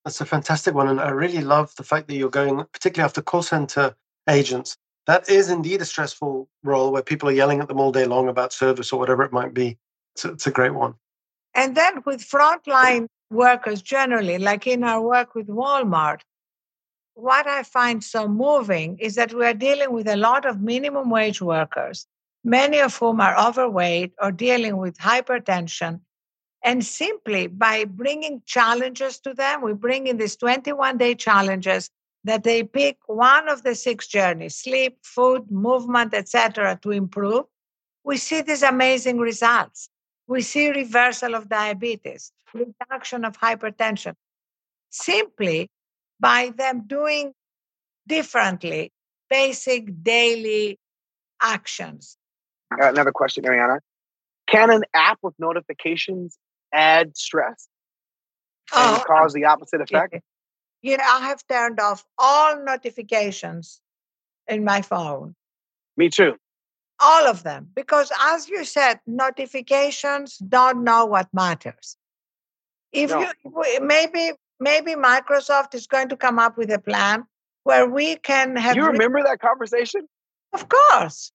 That's 0.04 0.20
a 0.20 0.26
fantastic 0.26 0.74
one. 0.74 0.88
And 0.88 1.00
I 1.00 1.10
really 1.10 1.42
love 1.42 1.72
the 1.76 1.84
fact 1.84 2.08
that 2.08 2.16
you're 2.16 2.28
going, 2.28 2.64
particularly 2.72 3.04
after 3.04 3.22
call 3.22 3.44
center 3.44 3.94
agents. 4.28 4.76
That 5.06 5.28
is 5.28 5.48
indeed 5.48 5.80
a 5.80 5.84
stressful 5.84 6.48
role 6.64 6.90
where 6.90 7.04
people 7.04 7.28
are 7.28 7.38
yelling 7.40 7.60
at 7.60 7.68
them 7.68 7.78
all 7.78 7.92
day 7.92 8.04
long 8.04 8.28
about 8.28 8.52
service 8.52 8.92
or 8.92 8.98
whatever 8.98 9.22
it 9.22 9.32
might 9.32 9.54
be. 9.54 9.78
It's 10.16 10.24
a, 10.24 10.32
it's 10.32 10.48
a 10.48 10.50
great 10.50 10.74
one. 10.74 10.94
And 11.54 11.76
then 11.76 12.02
with 12.04 12.28
frontline 12.28 13.06
workers 13.30 13.80
generally, 13.80 14.38
like 14.38 14.66
in 14.66 14.82
our 14.82 15.00
work 15.00 15.36
with 15.36 15.46
Walmart, 15.46 16.22
what 17.14 17.46
I 17.46 17.62
find 17.62 18.02
so 18.02 18.26
moving 18.26 18.98
is 18.98 19.14
that 19.14 19.32
we 19.32 19.46
are 19.46 19.54
dealing 19.54 19.92
with 19.92 20.08
a 20.08 20.16
lot 20.16 20.46
of 20.46 20.60
minimum 20.60 21.10
wage 21.10 21.40
workers, 21.40 22.08
many 22.44 22.80
of 22.80 22.96
whom 22.96 23.20
are 23.20 23.38
overweight 23.38 24.12
or 24.20 24.32
dealing 24.32 24.76
with 24.76 24.98
hypertension. 24.98 26.00
And 26.64 26.84
simply 26.84 27.46
by 27.48 27.84
bringing 27.84 28.42
challenges 28.46 29.18
to 29.20 29.34
them, 29.34 29.62
we 29.62 29.72
bring 29.74 30.06
in 30.06 30.16
these 30.16 30.36
21 30.36 30.98
day 30.98 31.14
challenges 31.14 31.90
that 32.24 32.44
they 32.44 32.62
pick 32.62 32.98
one 33.06 33.48
of 33.48 33.64
the 33.64 33.74
six 33.74 34.06
journeys 34.06 34.54
sleep 34.54 34.98
food 35.02 35.50
movement 35.50 36.14
etc 36.14 36.78
to 36.82 36.90
improve. 36.90 37.44
We 38.04 38.16
see 38.16 38.42
these 38.42 38.62
amazing 38.62 39.18
results. 39.18 39.88
We 40.28 40.42
see 40.42 40.70
reversal 40.70 41.34
of 41.34 41.48
diabetes 41.48 42.32
reduction 42.54 43.24
of 43.24 43.38
hypertension 43.38 44.14
simply 44.90 45.70
by 46.20 46.52
them 46.56 46.86
doing 46.86 47.32
differently 48.06 48.92
basic 49.28 50.02
daily 50.02 50.78
actions 51.40 52.18
another 52.80 53.12
question 53.12 53.44
arianna 53.44 53.78
can 54.46 54.70
an 54.70 54.82
app 54.94 55.18
with 55.22 55.34
notifications 55.38 56.38
add 56.72 57.16
stress 57.16 57.68
and 58.74 58.96
oh, 58.96 59.04
cause 59.06 59.32
the 59.32 59.44
opposite 59.44 59.80
effect 59.80 60.16
you 60.82 60.96
know, 60.96 61.04
I 61.04 61.20
have 61.28 61.46
turned 61.46 61.80
off 61.80 62.04
all 62.18 62.62
notifications 62.62 63.80
in 64.48 64.64
my 64.64 64.82
phone. 64.82 65.34
Me 65.96 66.10
too. 66.10 66.34
All 67.00 67.26
of 67.26 67.44
them. 67.44 67.68
Because 67.74 68.12
as 68.20 68.48
you 68.48 68.64
said, 68.64 69.00
notifications 69.06 70.38
don't 70.38 70.84
know 70.84 71.06
what 71.06 71.28
matters. 71.32 71.96
If 72.92 73.10
no. 73.10 73.20
you 73.20 73.80
maybe 73.80 74.32
maybe 74.60 74.94
Microsoft 74.94 75.74
is 75.74 75.86
going 75.86 76.08
to 76.10 76.16
come 76.16 76.38
up 76.38 76.58
with 76.58 76.70
a 76.70 76.78
plan 76.78 77.24
where 77.64 77.88
we 77.88 78.16
can 78.16 78.56
have 78.56 78.76
You 78.76 78.86
remember 78.86 79.18
re- 79.18 79.24
that 79.24 79.40
conversation? 79.40 80.06
Of 80.52 80.68
course. 80.68 81.32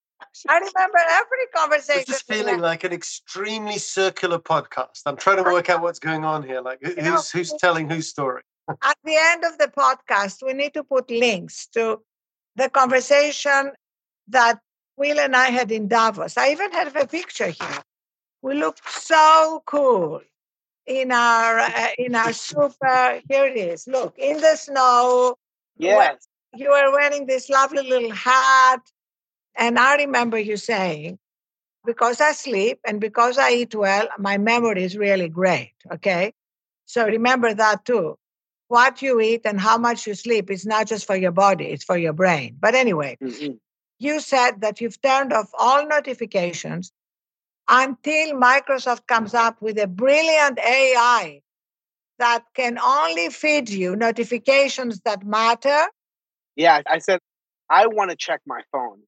I 0.50 0.58
remember 0.58 1.00
every 1.10 1.48
conversation. 1.56 2.02
It's 2.08 2.18
is 2.18 2.22
feeling 2.22 2.60
like 2.60 2.84
an 2.84 2.94
extremely 2.94 3.78
circular 3.78 4.40
podcast. 4.40 5.02
I'm 5.06 5.18
trying 5.18 5.38
to 5.38 5.44
work 5.44 5.70
out 5.70 5.82
what's 5.82 6.00
going 6.00 6.26
on 6.26 6.44
here. 6.44 6.62
Like 6.62 6.80
who's 6.82 7.30
who's 7.32 7.54
telling 7.54 7.90
whose 7.90 8.10
story? 8.10 8.42
At 8.70 8.98
the 9.04 9.16
end 9.16 9.44
of 9.46 9.58
the 9.58 9.68
podcast, 9.68 10.46
we 10.46 10.54
need 10.54 10.74
to 10.74 10.84
put 10.84 11.10
links 11.10 11.68
to 11.68 12.02
the 12.56 12.70
conversation 12.70 13.72
that 14.28 14.60
Will 14.98 15.20
and 15.20 15.36
I 15.36 15.46
had 15.46 15.72
in 15.72 15.88
Davos. 15.88 16.38
I 16.38 16.52
even 16.52 16.72
have 16.72 16.96
a 16.96 17.08
picture 17.08 17.50
here. 17.50 17.84
We 18.42 18.56
looked 18.56 18.90
so 18.90 19.64
cool 19.66 20.22
in 20.86 21.12
our 21.12 21.60
uh, 21.60 21.88
in 21.98 22.16
our 22.16 22.34
super. 22.34 23.22
Here 23.30 23.46
it 23.46 23.58
is. 23.58 23.88
Look 23.88 24.18
in 24.18 24.42
the 24.42 24.56
snow. 24.56 25.36
Yes. 25.78 26.28
You 26.56 26.70
were 26.70 26.92
wearing 26.92 27.28
this 27.28 27.50
lovely 27.50 27.88
little 27.88 28.12
hat, 28.12 28.82
and 29.58 29.80
I 29.80 29.96
remember 29.98 30.38
you 30.38 30.58
saying, 30.58 31.20
"Because 31.86 32.22
I 32.22 32.32
sleep 32.34 32.80
and 32.86 33.00
because 33.02 33.38
I 33.38 33.52
eat 33.52 33.76
well, 33.76 34.08
my 34.18 34.38
memory 34.38 34.84
is 34.84 34.98
really 34.98 35.30
great." 35.30 35.74
Okay, 35.92 36.34
so 36.86 37.06
remember 37.06 37.54
that 37.54 37.86
too 37.86 38.18
what 38.68 39.02
you 39.02 39.20
eat 39.20 39.42
and 39.46 39.60
how 39.60 39.78
much 39.78 40.08
you 40.08 40.14
sleep 40.14 40.52
is 40.52 40.66
not 40.66 40.88
just 40.88 41.06
for 41.06 41.16
your 41.16 41.32
body, 41.32 41.66
it's 41.66 41.84
for 41.84 41.98
your 41.98 42.14
brain. 42.14 42.58
But 42.60 42.76
anyway, 42.76 43.18
mm-hmm. 43.24 43.54
you 44.00 44.20
said 44.20 44.62
that 44.62 44.82
you've 44.82 45.02
turned 45.02 45.34
off 45.34 45.50
all 45.58 45.88
notifications 45.88 46.92
until 47.70 48.36
Microsoft 48.38 49.08
comes 49.08 49.34
up 49.34 49.62
with 49.62 49.78
a 49.80 49.88
brilliant 49.88 50.60
AI 50.60 51.42
that 52.20 52.44
can 52.56 52.78
only 52.80 53.30
feed 53.30 53.70
you 53.70 53.96
notifications 53.96 55.02
that 55.02 55.26
matter. 55.26 55.86
Yeah, 56.56 56.82
I 56.88 57.00
said, 57.00 57.20
I 57.70 57.88
want 57.88 58.10
to 58.12 58.18
check 58.18 58.42
my 58.46 58.62
phone. 58.72 59.02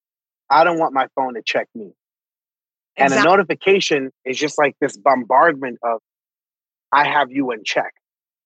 I 0.50 0.64
don't 0.64 0.80
want 0.80 0.94
my 0.94 1.08
phone 1.16 1.36
to 1.36 1.42
check 1.44 1.68
me. 1.76 1.92
Exactly. 2.96 3.18
And 3.18 3.26
a 3.26 3.30
notification 3.30 4.12
is 4.26 4.38
just 4.38 4.58
like 4.58 4.76
this 4.82 4.98
bombardment 4.98 5.80
of, 5.84 6.00
I 6.92 7.06
have 7.06 7.32
you 7.32 7.52
in 7.52 7.64
check 7.64 7.94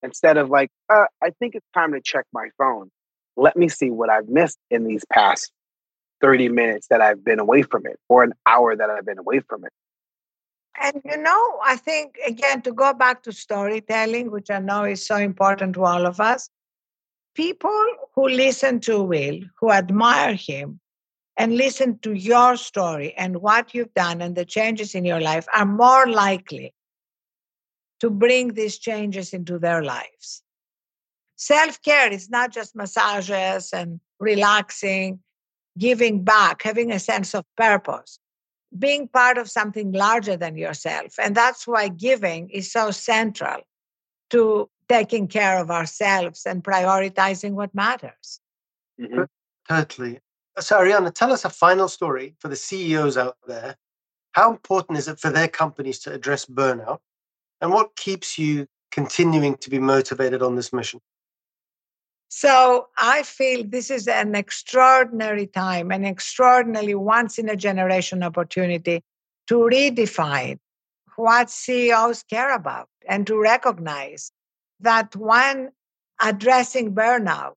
instead 0.02 0.36
of 0.36 0.50
like, 0.50 0.70
uh, 0.90 1.06
I 1.22 1.30
think 1.38 1.54
it's 1.54 1.66
time 1.74 1.92
to 1.92 2.00
check 2.00 2.26
my 2.32 2.48
phone. 2.58 2.90
Let 3.36 3.56
me 3.56 3.68
see 3.68 3.90
what 3.90 4.10
I've 4.10 4.28
missed 4.28 4.58
in 4.70 4.84
these 4.84 5.04
past 5.12 5.50
30 6.20 6.50
minutes 6.50 6.86
that 6.88 7.00
I've 7.00 7.24
been 7.24 7.40
away 7.40 7.62
from 7.62 7.86
it 7.86 7.98
or 8.08 8.22
an 8.22 8.32
hour 8.46 8.76
that 8.76 8.90
I've 8.90 9.06
been 9.06 9.18
away 9.18 9.40
from 9.40 9.64
it. 9.64 9.72
And 10.80 11.00
you 11.04 11.16
know, 11.16 11.58
I 11.64 11.76
think 11.76 12.16
again, 12.26 12.62
to 12.62 12.72
go 12.72 12.92
back 12.92 13.22
to 13.24 13.32
storytelling, 13.32 14.30
which 14.30 14.50
I 14.50 14.58
know 14.58 14.84
is 14.84 15.06
so 15.06 15.16
important 15.16 15.74
to 15.74 15.84
all 15.84 16.06
of 16.06 16.20
us, 16.20 16.48
people 17.34 17.86
who 18.14 18.28
listen 18.28 18.80
to 18.80 19.02
Will, 19.02 19.40
who 19.58 19.70
admire 19.70 20.34
him, 20.34 20.80
and 21.36 21.56
listen 21.56 21.98
to 21.98 22.12
your 22.12 22.56
story 22.56 23.12
and 23.14 23.36
what 23.36 23.74
you've 23.74 23.94
done 23.94 24.22
and 24.22 24.36
the 24.36 24.44
changes 24.44 24.94
in 24.94 25.04
your 25.04 25.20
life 25.20 25.46
are 25.54 25.66
more 25.66 26.06
likely 26.06 26.74
to 28.00 28.10
bring 28.10 28.54
these 28.54 28.78
changes 28.78 29.32
into 29.32 29.58
their 29.58 29.82
lives. 29.82 30.42
Self 31.36 31.82
care 31.82 32.12
is 32.12 32.30
not 32.30 32.52
just 32.52 32.76
massages 32.76 33.72
and 33.72 34.00
relaxing, 34.20 35.20
giving 35.78 36.22
back, 36.22 36.62
having 36.62 36.92
a 36.92 36.98
sense 36.98 37.34
of 37.34 37.44
purpose, 37.56 38.18
being 38.78 39.08
part 39.08 39.38
of 39.38 39.50
something 39.50 39.92
larger 39.92 40.36
than 40.36 40.56
yourself. 40.56 41.14
And 41.18 41.34
that's 41.34 41.66
why 41.66 41.88
giving 41.88 42.50
is 42.50 42.70
so 42.70 42.90
central 42.90 43.62
to 44.30 44.70
taking 44.88 45.28
care 45.28 45.58
of 45.60 45.70
ourselves 45.70 46.46
and 46.46 46.62
prioritizing 46.62 47.52
what 47.52 47.74
matters. 47.74 48.40
Mm-hmm. 49.00 49.24
Totally. 49.68 50.20
Uh, 50.56 50.60
so, 50.60 50.78
Arianna, 50.78 51.12
tell 51.12 51.32
us 51.32 51.44
a 51.44 51.50
final 51.50 51.88
story 51.88 52.34
for 52.38 52.48
the 52.48 52.56
CEOs 52.56 53.16
out 53.16 53.36
there 53.46 53.76
how 54.34 54.50
important 54.50 54.98
is 54.98 55.06
it 55.06 55.20
for 55.20 55.30
their 55.30 55.48
companies 55.48 56.00
to 56.00 56.12
address 56.12 56.44
burnout? 56.44 56.98
And 57.60 57.72
what 57.72 57.94
keeps 57.94 58.36
you 58.36 58.66
continuing 58.90 59.56
to 59.58 59.70
be 59.70 59.78
motivated 59.78 60.42
on 60.42 60.56
this 60.56 60.72
mission? 60.72 61.00
So 62.28 62.88
I 62.98 63.22
feel 63.22 63.64
this 63.64 63.92
is 63.92 64.08
an 64.08 64.34
extraordinary 64.34 65.46
time, 65.46 65.92
an 65.92 66.04
extraordinarily 66.04 66.96
once 66.96 67.38
in 67.38 67.48
a 67.48 67.54
generation 67.54 68.24
opportunity 68.24 69.02
to 69.46 69.54
redefine 69.54 70.58
what 71.14 71.48
CEOs 71.48 72.24
care 72.24 72.52
about 72.52 72.88
and 73.08 73.24
to 73.28 73.40
recognize 73.40 74.32
that 74.80 75.14
when 75.14 75.70
addressing 76.20 76.92
burnout 76.92 77.52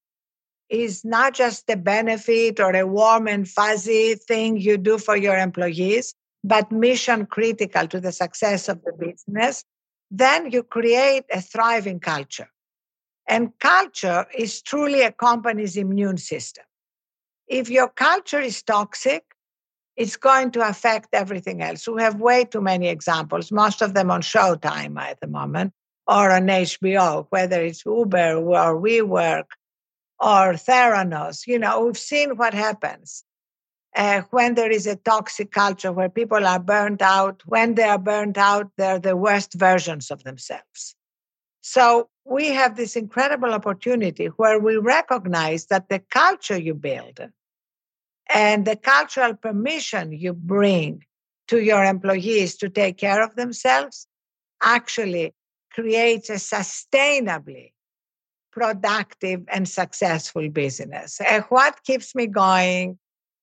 is 0.69 1.05
not 1.05 1.33
just 1.33 1.69
a 1.69 1.77
benefit 1.77 2.59
or 2.59 2.75
a 2.75 2.85
warm 2.85 3.27
and 3.27 3.47
fuzzy 3.47 4.15
thing 4.15 4.57
you 4.57 4.77
do 4.77 4.97
for 4.97 5.15
your 5.15 5.37
employees, 5.37 6.13
but 6.43 6.71
mission 6.71 7.25
critical 7.25 7.87
to 7.87 7.99
the 7.99 8.11
success 8.11 8.67
of 8.67 8.81
the 8.83 8.93
business, 8.93 9.63
then 10.11 10.51
you 10.51 10.63
create 10.63 11.23
a 11.31 11.41
thriving 11.41 11.99
culture. 11.99 12.49
And 13.27 13.57
culture 13.59 14.25
is 14.37 14.61
truly 14.61 15.01
a 15.01 15.11
company's 15.11 15.75
immune 15.75 16.17
system. 16.17 16.63
If 17.47 17.69
your 17.69 17.89
culture 17.89 18.39
is 18.39 18.61
toxic, 18.63 19.23
it's 19.95 20.15
going 20.15 20.51
to 20.51 20.67
affect 20.67 21.09
everything 21.13 21.61
else. 21.61 21.87
We 21.87 22.01
have 22.01 22.21
way 22.21 22.45
too 22.45 22.61
many 22.61 22.87
examples, 22.87 23.51
most 23.51 23.81
of 23.81 23.93
them 23.93 24.11
on 24.11 24.21
Showtime 24.21 24.99
at 24.99 25.19
the 25.19 25.27
moment 25.27 25.73
or 26.07 26.31
on 26.31 26.47
HBO, 26.47 27.25
whether 27.29 27.61
it's 27.61 27.85
Uber 27.85 28.35
or 28.35 28.79
WeWork 28.79 29.45
or 30.19 30.53
Theranos. 30.53 31.47
You 31.47 31.59
know, 31.59 31.85
we've 31.85 31.97
seen 31.97 32.37
what 32.37 32.53
happens 32.53 33.23
uh, 33.95 34.21
when 34.31 34.55
there 34.55 34.71
is 34.71 34.87
a 34.87 34.95
toxic 34.95 35.51
culture 35.51 35.91
where 35.91 36.09
people 36.09 36.45
are 36.45 36.59
burned 36.59 37.01
out. 37.01 37.41
When 37.45 37.75
they 37.75 37.83
are 37.83 37.97
burned 37.97 38.37
out, 38.37 38.71
they're 38.77 38.99
the 38.99 39.15
worst 39.15 39.53
versions 39.53 40.11
of 40.11 40.23
themselves. 40.23 40.95
So 41.61 42.09
we 42.25 42.49
have 42.49 42.77
this 42.77 42.95
incredible 42.95 43.53
opportunity 43.53 44.27
where 44.27 44.59
we 44.59 44.77
recognize 44.77 45.65
that 45.67 45.89
the 45.89 45.99
culture 45.99 46.57
you 46.57 46.73
build 46.73 47.19
and 48.33 48.65
the 48.65 48.75
cultural 48.75 49.33
permission 49.33 50.11
you 50.11 50.33
bring 50.33 51.03
to 51.47 51.59
your 51.59 51.83
employees 51.83 52.55
to 52.57 52.69
take 52.69 52.97
care 52.97 53.23
of 53.23 53.35
themselves 53.35 54.07
actually 54.61 55.33
creates 55.71 56.29
a 56.29 56.33
sustainably 56.33 57.71
productive 58.57 59.43
and 59.49 59.69
successful 59.69 60.49
business. 60.49 61.21
And 61.21 61.43
what 61.49 61.83
keeps 61.83 62.15
me 62.15 62.25
going 62.25 62.97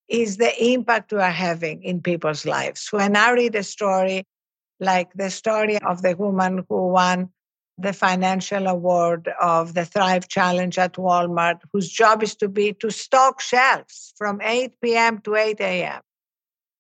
is 0.08 0.38
the 0.38 0.52
impact 0.72 1.12
we 1.12 1.20
are 1.20 1.30
having 1.30 1.84
in 1.84 2.02
people's 2.02 2.44
lives. 2.44 2.88
When 2.90 3.14
I 3.14 3.30
read 3.30 3.54
a 3.54 3.62
story 3.62 4.24
like 4.80 5.12
the 5.14 5.30
story 5.30 5.78
of 5.82 6.02
the 6.02 6.16
woman 6.16 6.64
who 6.68 6.88
won 6.88 7.30
the 7.78 7.92
financial 7.92 8.66
award 8.66 9.30
of 9.40 9.74
the 9.74 9.84
Thrive 9.84 10.26
Challenge 10.26 10.76
at 10.78 10.94
Walmart, 10.94 11.60
whose 11.72 11.88
job 11.88 12.24
is 12.24 12.34
to 12.36 12.48
be 12.48 12.72
to 12.72 12.90
stock 12.90 13.40
shelves 13.40 14.14
from 14.18 14.40
8 14.42 14.80
p.m. 14.82 15.18
to 15.20 15.36
8 15.36 15.60
a.m. 15.60 16.00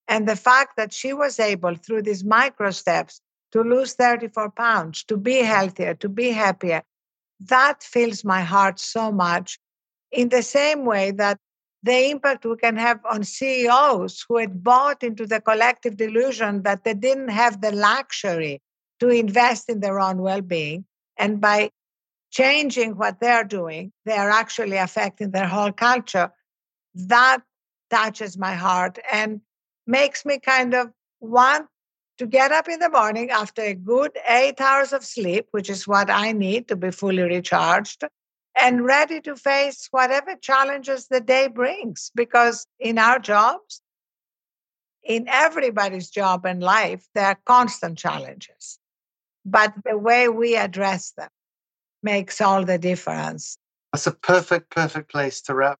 And 0.08 0.26
the 0.26 0.36
fact 0.36 0.76
that 0.76 0.92
she 0.92 1.12
was 1.12 1.38
able, 1.38 1.76
through 1.76 2.02
these 2.02 2.24
micro 2.24 2.72
steps, 2.72 3.20
to 3.52 3.62
lose 3.62 3.94
34 3.94 4.50
pounds, 4.50 5.04
to 5.04 5.16
be 5.16 5.36
healthier, 5.36 5.94
to 5.94 6.08
be 6.08 6.30
happier, 6.30 6.82
that 7.40 7.82
fills 7.82 8.24
my 8.24 8.42
heart 8.42 8.78
so 8.78 9.12
much. 9.12 9.58
In 10.10 10.28
the 10.28 10.42
same 10.42 10.84
way 10.84 11.10
that 11.12 11.38
the 11.82 12.10
impact 12.10 12.46
we 12.46 12.56
can 12.56 12.76
have 12.76 13.00
on 13.04 13.24
CEOs 13.24 14.24
who 14.26 14.38
had 14.38 14.64
bought 14.64 15.02
into 15.02 15.26
the 15.26 15.40
collective 15.40 15.96
delusion 15.96 16.62
that 16.62 16.84
they 16.84 16.94
didn't 16.94 17.28
have 17.28 17.60
the 17.60 17.72
luxury 17.72 18.62
to 19.00 19.08
invest 19.08 19.68
in 19.68 19.80
their 19.80 20.00
own 20.00 20.18
well 20.18 20.40
being. 20.40 20.86
And 21.18 21.40
by 21.40 21.70
changing 22.30 22.96
what 22.96 23.20
they're 23.20 23.44
doing, 23.44 23.92
they 24.06 24.16
are 24.16 24.30
actually 24.30 24.78
affecting 24.78 25.30
their 25.30 25.46
whole 25.46 25.72
culture. 25.72 26.32
That 26.94 27.42
touches 27.90 28.38
my 28.38 28.54
heart 28.54 28.98
and 29.12 29.40
makes 29.86 30.24
me 30.24 30.38
kind 30.38 30.74
of 30.74 30.90
want 31.20 31.66
to 32.18 32.26
get 32.26 32.52
up 32.52 32.68
in 32.68 32.78
the 32.78 32.90
morning 32.90 33.30
after 33.30 33.62
a 33.62 33.74
good 33.74 34.12
eight 34.28 34.60
hours 34.60 34.92
of 34.92 35.04
sleep, 35.04 35.48
which 35.50 35.68
is 35.68 35.88
what 35.88 36.10
I 36.10 36.32
need 36.32 36.68
to 36.68 36.76
be 36.76 36.90
fully 36.90 37.22
recharged, 37.22 38.04
and 38.56 38.84
ready 38.84 39.20
to 39.22 39.36
face 39.36 39.88
whatever 39.90 40.36
challenges 40.36 41.08
the 41.08 41.20
day 41.20 41.48
brings. 41.48 42.10
Because 42.14 42.66
in 42.78 42.98
our 42.98 43.18
jobs, 43.18 43.80
in 45.02 45.26
everybody's 45.28 46.10
job 46.10 46.46
and 46.46 46.62
life, 46.62 47.04
there 47.14 47.26
are 47.26 47.38
constant 47.44 47.98
challenges 47.98 48.78
but 49.44 49.74
the 49.84 49.98
way 49.98 50.28
we 50.28 50.56
address 50.56 51.12
them 51.16 51.28
makes 52.02 52.40
all 52.40 52.64
the 52.64 52.78
difference. 52.78 53.58
That's 53.92 54.06
a 54.06 54.12
perfect, 54.12 54.70
perfect 54.70 55.10
place 55.10 55.40
to 55.42 55.54
wrap. 55.54 55.78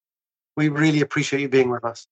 We 0.55 0.69
really 0.69 1.01
appreciate 1.01 1.41
you 1.41 1.49
being 1.49 1.69
with 1.69 1.83
us. 1.83 2.07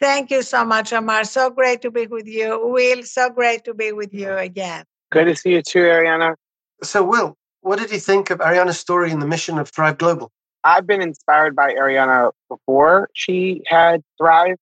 Thank 0.00 0.30
you 0.30 0.42
so 0.42 0.64
much, 0.64 0.92
Omar. 0.92 1.24
So 1.24 1.50
great 1.50 1.82
to 1.82 1.90
be 1.90 2.06
with 2.06 2.26
you. 2.26 2.60
Will, 2.62 3.02
so 3.02 3.30
great 3.30 3.64
to 3.64 3.74
be 3.74 3.92
with 3.92 4.12
you 4.12 4.32
again. 4.32 4.84
Great 5.10 5.24
to 5.24 5.36
see 5.36 5.52
you 5.52 5.62
too, 5.62 5.80
Arianna. 5.80 6.34
So, 6.82 7.02
Will, 7.02 7.36
what 7.62 7.78
did 7.78 7.90
you 7.90 7.98
think 7.98 8.30
of 8.30 8.40
Arianna's 8.40 8.78
story 8.78 9.10
and 9.10 9.22
the 9.22 9.26
mission 9.26 9.58
of 9.58 9.70
Thrive 9.70 9.98
Global? 9.98 10.30
I've 10.64 10.86
been 10.86 11.00
inspired 11.00 11.56
by 11.56 11.72
Arianna 11.72 12.32
before 12.50 13.08
she 13.14 13.62
had 13.66 14.02
Thrive, 14.18 14.56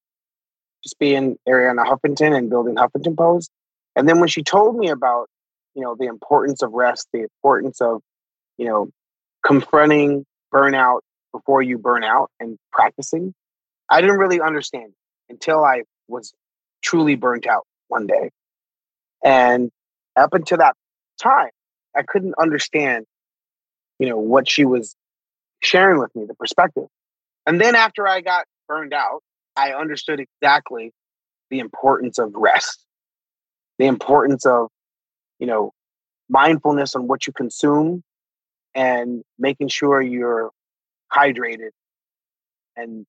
just 0.83 0.97
being 0.99 1.37
Arianna 1.47 1.85
Huffington 1.85 2.37
and 2.37 2.49
building 2.49 2.75
Huffington 2.75 3.17
Post. 3.17 3.49
And 3.95 4.07
then 4.07 4.19
when 4.19 4.29
she 4.29 4.43
told 4.43 4.77
me 4.77 4.89
about 4.89 5.27
you 5.75 5.83
know 5.83 5.95
the 5.99 6.05
importance 6.05 6.63
of 6.63 6.71
rest 6.71 7.07
the 7.13 7.21
importance 7.21 7.81
of 7.81 8.01
you 8.57 8.65
know 8.65 8.89
confronting 9.45 10.25
burnout 10.51 11.01
before 11.31 11.61
you 11.61 11.77
burn 11.77 12.03
out 12.03 12.31
and 12.39 12.57
practicing 12.71 13.33
i 13.89 14.01
didn't 14.01 14.17
really 14.17 14.41
understand 14.41 14.93
until 15.29 15.63
i 15.63 15.83
was 16.07 16.33
truly 16.81 17.15
burnt 17.15 17.47
out 17.47 17.65
one 17.87 18.05
day. 18.05 18.29
And 19.23 19.71
up 20.15 20.33
until 20.33 20.57
that 20.59 20.75
time 21.21 21.49
i 21.95 22.03
couldn't 22.03 22.35
understand 22.39 23.05
you 23.99 24.09
know 24.09 24.17
what 24.17 24.49
she 24.49 24.65
was 24.65 24.95
sharing 25.61 25.99
with 25.99 26.15
me 26.15 26.25
the 26.25 26.35
perspective. 26.35 26.87
And 27.45 27.59
then 27.59 27.75
after 27.75 28.07
i 28.07 28.21
got 28.21 28.45
burned 28.67 28.93
out 28.93 29.21
i 29.55 29.73
understood 29.73 30.19
exactly 30.19 30.91
the 31.49 31.59
importance 31.59 32.17
of 32.17 32.33
rest 32.35 32.83
the 33.77 33.85
importance 33.85 34.45
of 34.45 34.69
you 35.39 35.47
know, 35.47 35.71
mindfulness 36.29 36.95
on 36.95 37.07
what 37.07 37.27
you 37.27 37.33
consume 37.33 38.03
and 38.73 39.23
making 39.37 39.67
sure 39.67 40.01
you're 40.01 40.51
hydrated 41.13 41.69
and 42.75 43.05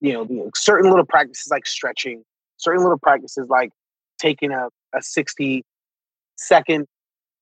you 0.00 0.12
know, 0.12 0.50
certain 0.54 0.90
little 0.90 1.04
practices 1.04 1.48
like 1.50 1.66
stretching, 1.66 2.22
certain 2.56 2.82
little 2.82 2.98
practices 2.98 3.46
like 3.48 3.70
taking 4.18 4.52
a, 4.52 4.68
a 4.94 5.02
60 5.02 5.64
second 6.36 6.86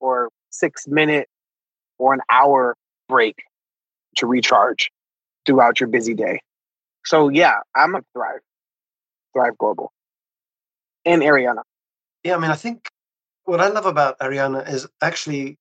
or 0.01 0.31
six 0.51 0.87
minute 0.89 1.29
or 1.99 2.15
an 2.15 2.21
hour 2.31 2.77
break 3.09 3.37
to 4.17 4.27
recharge 4.27 4.91
throughout 5.47 5.81
your 5.81 5.89
busy 5.89 6.15
day. 6.15 6.41
So 7.05 7.29
yeah, 7.29 7.55
I'm 7.75 7.95
a 7.95 8.03
Thrive, 8.13 8.41
Thrive 9.33 9.57
Global, 9.59 9.93
and 11.05 11.23
Arianna. 11.23 11.63
Yeah, 12.25 12.37
I 12.37 12.39
mean, 12.39 12.51
I 12.51 12.57
think 12.57 12.89
what 13.45 13.61
I 13.61 13.69
love 13.69 13.87
about 13.87 14.19
Arianna 14.19 14.69
is 14.69 14.87
actually, 15.01 15.57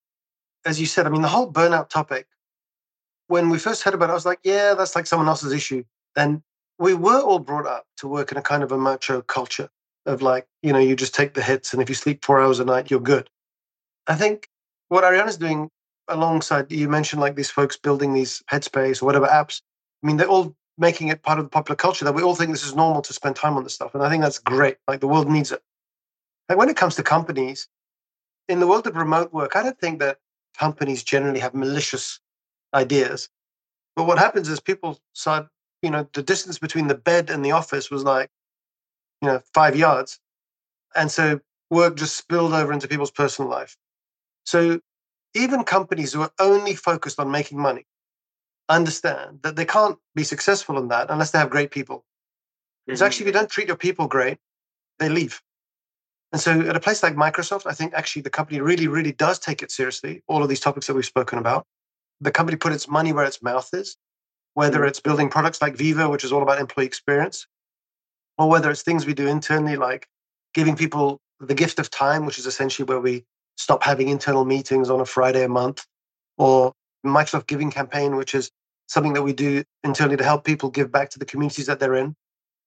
as 0.66 0.80
you 0.80 0.86
said, 0.86 1.06
I 1.06 1.10
mean, 1.10 1.22
the 1.22 1.28
whole 1.28 1.52
burnout 1.52 1.90
topic, 1.90 2.28
when 3.28 3.50
we 3.50 3.60
first 3.60 3.84
heard 3.84 3.94
about 3.94 4.10
it, 4.10 4.12
I 4.12 4.16
was 4.16 4.26
like, 4.26 4.40
yeah, 4.44 4.74
that's 4.74 4.96
like 4.96 5.06
someone 5.06 5.28
else's 5.28 5.54
issue. 5.54 5.84
And 6.16 6.42
we 6.80 6.94
were 6.94 7.20
all 7.20 7.40
brought 7.40 7.66
up 7.66 7.86
to 7.98 8.08
work 8.08 8.32
in 8.32 8.38
a 8.38 8.42
kind 8.42 8.64
of 8.64 8.72
a 8.72 8.78
macho 8.78 9.22
culture 9.22 9.70
of 10.06 10.22
like, 10.22 10.48
you 10.62 10.72
know, 10.72 10.80
you 10.80 10.96
just 10.96 11.16
take 11.16 11.34
the 11.34 11.44
hits 11.44 11.74
and 11.74 11.82
if 11.82 11.90
you 11.90 11.96
sleep 11.96 12.24
four 12.24 12.42
hours 12.42 12.60
a 12.60 12.66
night, 12.66 12.90
you're 12.92 13.00
good. 13.00 13.30
I 14.08 14.16
think 14.16 14.48
what 14.90 15.04
Arianna's 15.04 15.38
doing 15.38 15.70
alongside, 16.08 16.72
you 16.72 16.88
mentioned 16.88 17.22
like 17.22 17.36
these 17.36 17.50
folks 17.50 17.76
building 17.78 18.14
these 18.14 18.42
Headspace 18.52 19.02
or 19.02 19.06
whatever 19.06 19.28
apps. 19.28 19.62
I 20.04 20.08
mean, 20.08 20.18
they're 20.18 20.28
all 20.28 20.56
making 20.78 21.10
it 21.10 21.24
part 21.24 21.40
of 21.40 21.46
the 21.46 21.50
popular 21.50 21.76
culture 21.76 22.06
that 22.06 22.14
we 22.14 22.22
all 22.22 22.36
think 22.36 22.52
this 22.52 22.66
is 22.66 22.76
normal 22.76 23.02
to 23.02 23.14
spend 23.14 23.36
time 23.36 23.58
on 23.58 23.64
this 23.64 23.74
stuff. 23.74 23.94
And 23.96 24.04
I 24.04 24.10
think 24.10 24.24
that's 24.24 24.40
great. 24.40 24.78
Like 24.88 25.02
the 25.02 25.08
world 25.08 25.30
needs 25.30 25.52
it. 25.52 25.62
Like 26.48 26.58
when 26.58 26.70
it 26.70 26.78
comes 26.78 26.96
to 26.96 27.04
companies, 27.04 27.68
in 28.48 28.60
the 28.60 28.68
world 28.68 28.88
of 28.88 28.96
remote 28.96 29.34
work, 29.34 29.56
I 29.56 29.64
don't 29.64 29.80
think 29.80 30.00
that 30.00 30.20
companies 30.58 31.04
generally 31.04 31.40
have 31.40 31.54
malicious 31.54 32.20
ideas. 32.74 33.30
But 33.96 34.08
what 34.08 34.20
happens 34.20 34.48
is 34.48 34.60
people 34.60 35.00
start, 35.14 35.48
you 35.82 35.92
know, 35.92 36.08
the 36.14 36.24
distance 36.24 36.60
between 36.60 36.88
the 36.88 36.96
bed 36.96 37.30
and 37.30 37.44
the 37.44 37.52
office 37.52 37.92
was 37.92 38.04
like, 38.04 38.30
you 39.22 39.28
know, 39.28 39.42
five 39.54 39.76
yards. 39.76 40.20
And 40.96 41.12
so 41.12 41.40
work 41.70 41.96
just 41.96 42.18
spilled 42.18 42.54
over 42.54 42.74
into 42.74 42.88
people's 42.88 43.12
personal 43.12 43.50
life. 43.50 43.78
So 44.46 44.80
even 45.34 45.64
companies 45.64 46.14
who 46.14 46.22
are 46.22 46.32
only 46.40 46.76
focused 46.76 47.20
on 47.20 47.30
making 47.32 47.60
money 47.60 47.86
understand 48.70 49.40
that 49.44 49.56
they 49.56 49.66
can't 49.66 49.98
be 50.16 50.24
successful 50.24 50.78
in 50.78 50.88
that 50.90 51.10
unless 51.10 51.32
they 51.32 51.40
have 51.40 51.50
great 51.50 51.72
people. 51.72 52.06
Because 52.86 53.00
mm-hmm. 53.00 53.06
actually, 53.06 53.24
if 53.24 53.28
you 53.28 53.34
don't 53.34 53.50
treat 53.50 53.68
your 53.68 53.78
people 53.78 54.08
great, 54.08 54.38
they 55.00 55.10
leave. 55.10 55.42
And 56.32 56.42
so 56.42 56.60
at 56.62 56.76
a 56.76 56.80
place 56.80 57.04
like 57.04 57.16
Microsoft, 57.16 57.64
I 57.66 57.74
think 57.74 57.94
actually 57.94 58.24
the 58.24 58.30
company 58.30 58.60
really, 58.60 58.88
really 58.88 59.14
does 59.14 59.40
take 59.40 59.62
it 59.62 59.72
seriously, 59.72 60.24
all 60.28 60.44
of 60.44 60.50
these 60.50 60.60
topics 60.60 60.88
that 60.88 60.94
we've 60.94 61.06
spoken 61.06 61.40
about. 61.40 61.66
The 62.20 62.32
company 62.32 62.58
put 62.58 62.74
its 62.74 62.88
money 62.88 63.14
where 63.14 63.26
its 63.26 63.42
mouth 63.42 63.70
is, 63.74 63.96
whether 64.58 64.80
mm. 64.80 64.88
it's 64.88 65.00
building 65.00 65.30
products 65.30 65.62
like 65.62 65.76
Viva, 65.76 66.10
which 66.10 66.24
is 66.24 66.32
all 66.32 66.42
about 66.42 66.60
employee 66.60 66.88
experience, 66.88 67.46
or 68.40 68.50
whether 68.50 68.72
it's 68.72 68.82
things 68.82 69.06
we 69.06 69.14
do 69.14 69.28
internally, 69.28 69.76
like 69.76 70.08
giving 70.56 70.76
people 70.76 71.20
the 71.40 71.54
gift 71.54 71.78
of 71.78 71.92
time, 71.92 72.26
which 72.26 72.40
is 72.40 72.48
essentially 72.48 72.84
where 72.84 73.00
we 73.00 73.24
stop 73.56 73.84
having 73.84 74.10
internal 74.10 74.46
meetings 74.46 74.90
on 74.90 75.00
a 75.00 75.06
Friday 75.06 75.44
a 75.44 75.48
month, 75.48 75.86
or 76.40 76.74
Microsoft 77.06 77.46
Giving 77.46 77.70
Campaign, 77.70 78.16
which 78.16 78.34
is 78.34 78.50
something 78.88 79.14
that 79.14 79.22
we 79.22 79.32
do 79.32 79.64
internally 79.84 80.18
to 80.18 80.24
help 80.24 80.44
people 80.44 80.72
give 80.72 80.92
back 80.92 81.12
to 81.12 81.20
the 81.20 81.26
communities 81.26 81.68
that 81.68 81.80
they're 81.80 81.94
in. 81.94 82.16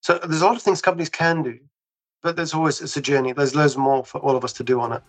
So 0.01 0.17
there's 0.19 0.43
a 0.43 0.47
lot 0.47 0.55
of 0.55 0.63
things 0.63 0.81
companies 0.81 1.09
can 1.09 1.43
do, 1.43 1.59
but 2.23 2.37
there's 2.37 2.55
always 2.55 2.81
it's 2.81 2.97
a 2.97 3.03
journey. 3.03 3.33
There's 3.33 3.57
loads 3.57 3.77
more 3.77 4.05
for 4.05 4.19
all 4.21 4.37
of 4.37 4.45
us 4.45 4.53
to 4.55 4.63
do 4.63 4.81
on 4.81 4.93
it. 4.93 5.03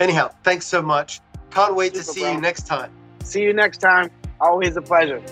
Anyhow, 0.00 0.30
thanks 0.42 0.64
so 0.64 0.80
much. 0.80 1.20
Can't 1.50 1.76
wait 1.76 1.92
Super, 1.92 2.04
to 2.06 2.10
see 2.12 2.20
bro. 2.22 2.32
you 2.32 2.40
next 2.40 2.66
time. 2.66 2.90
See 3.24 3.42
you 3.42 3.52
next 3.52 3.82
time. 3.82 4.10
Always 4.40 4.74
a 4.76 4.82
pleasure. 4.82 5.22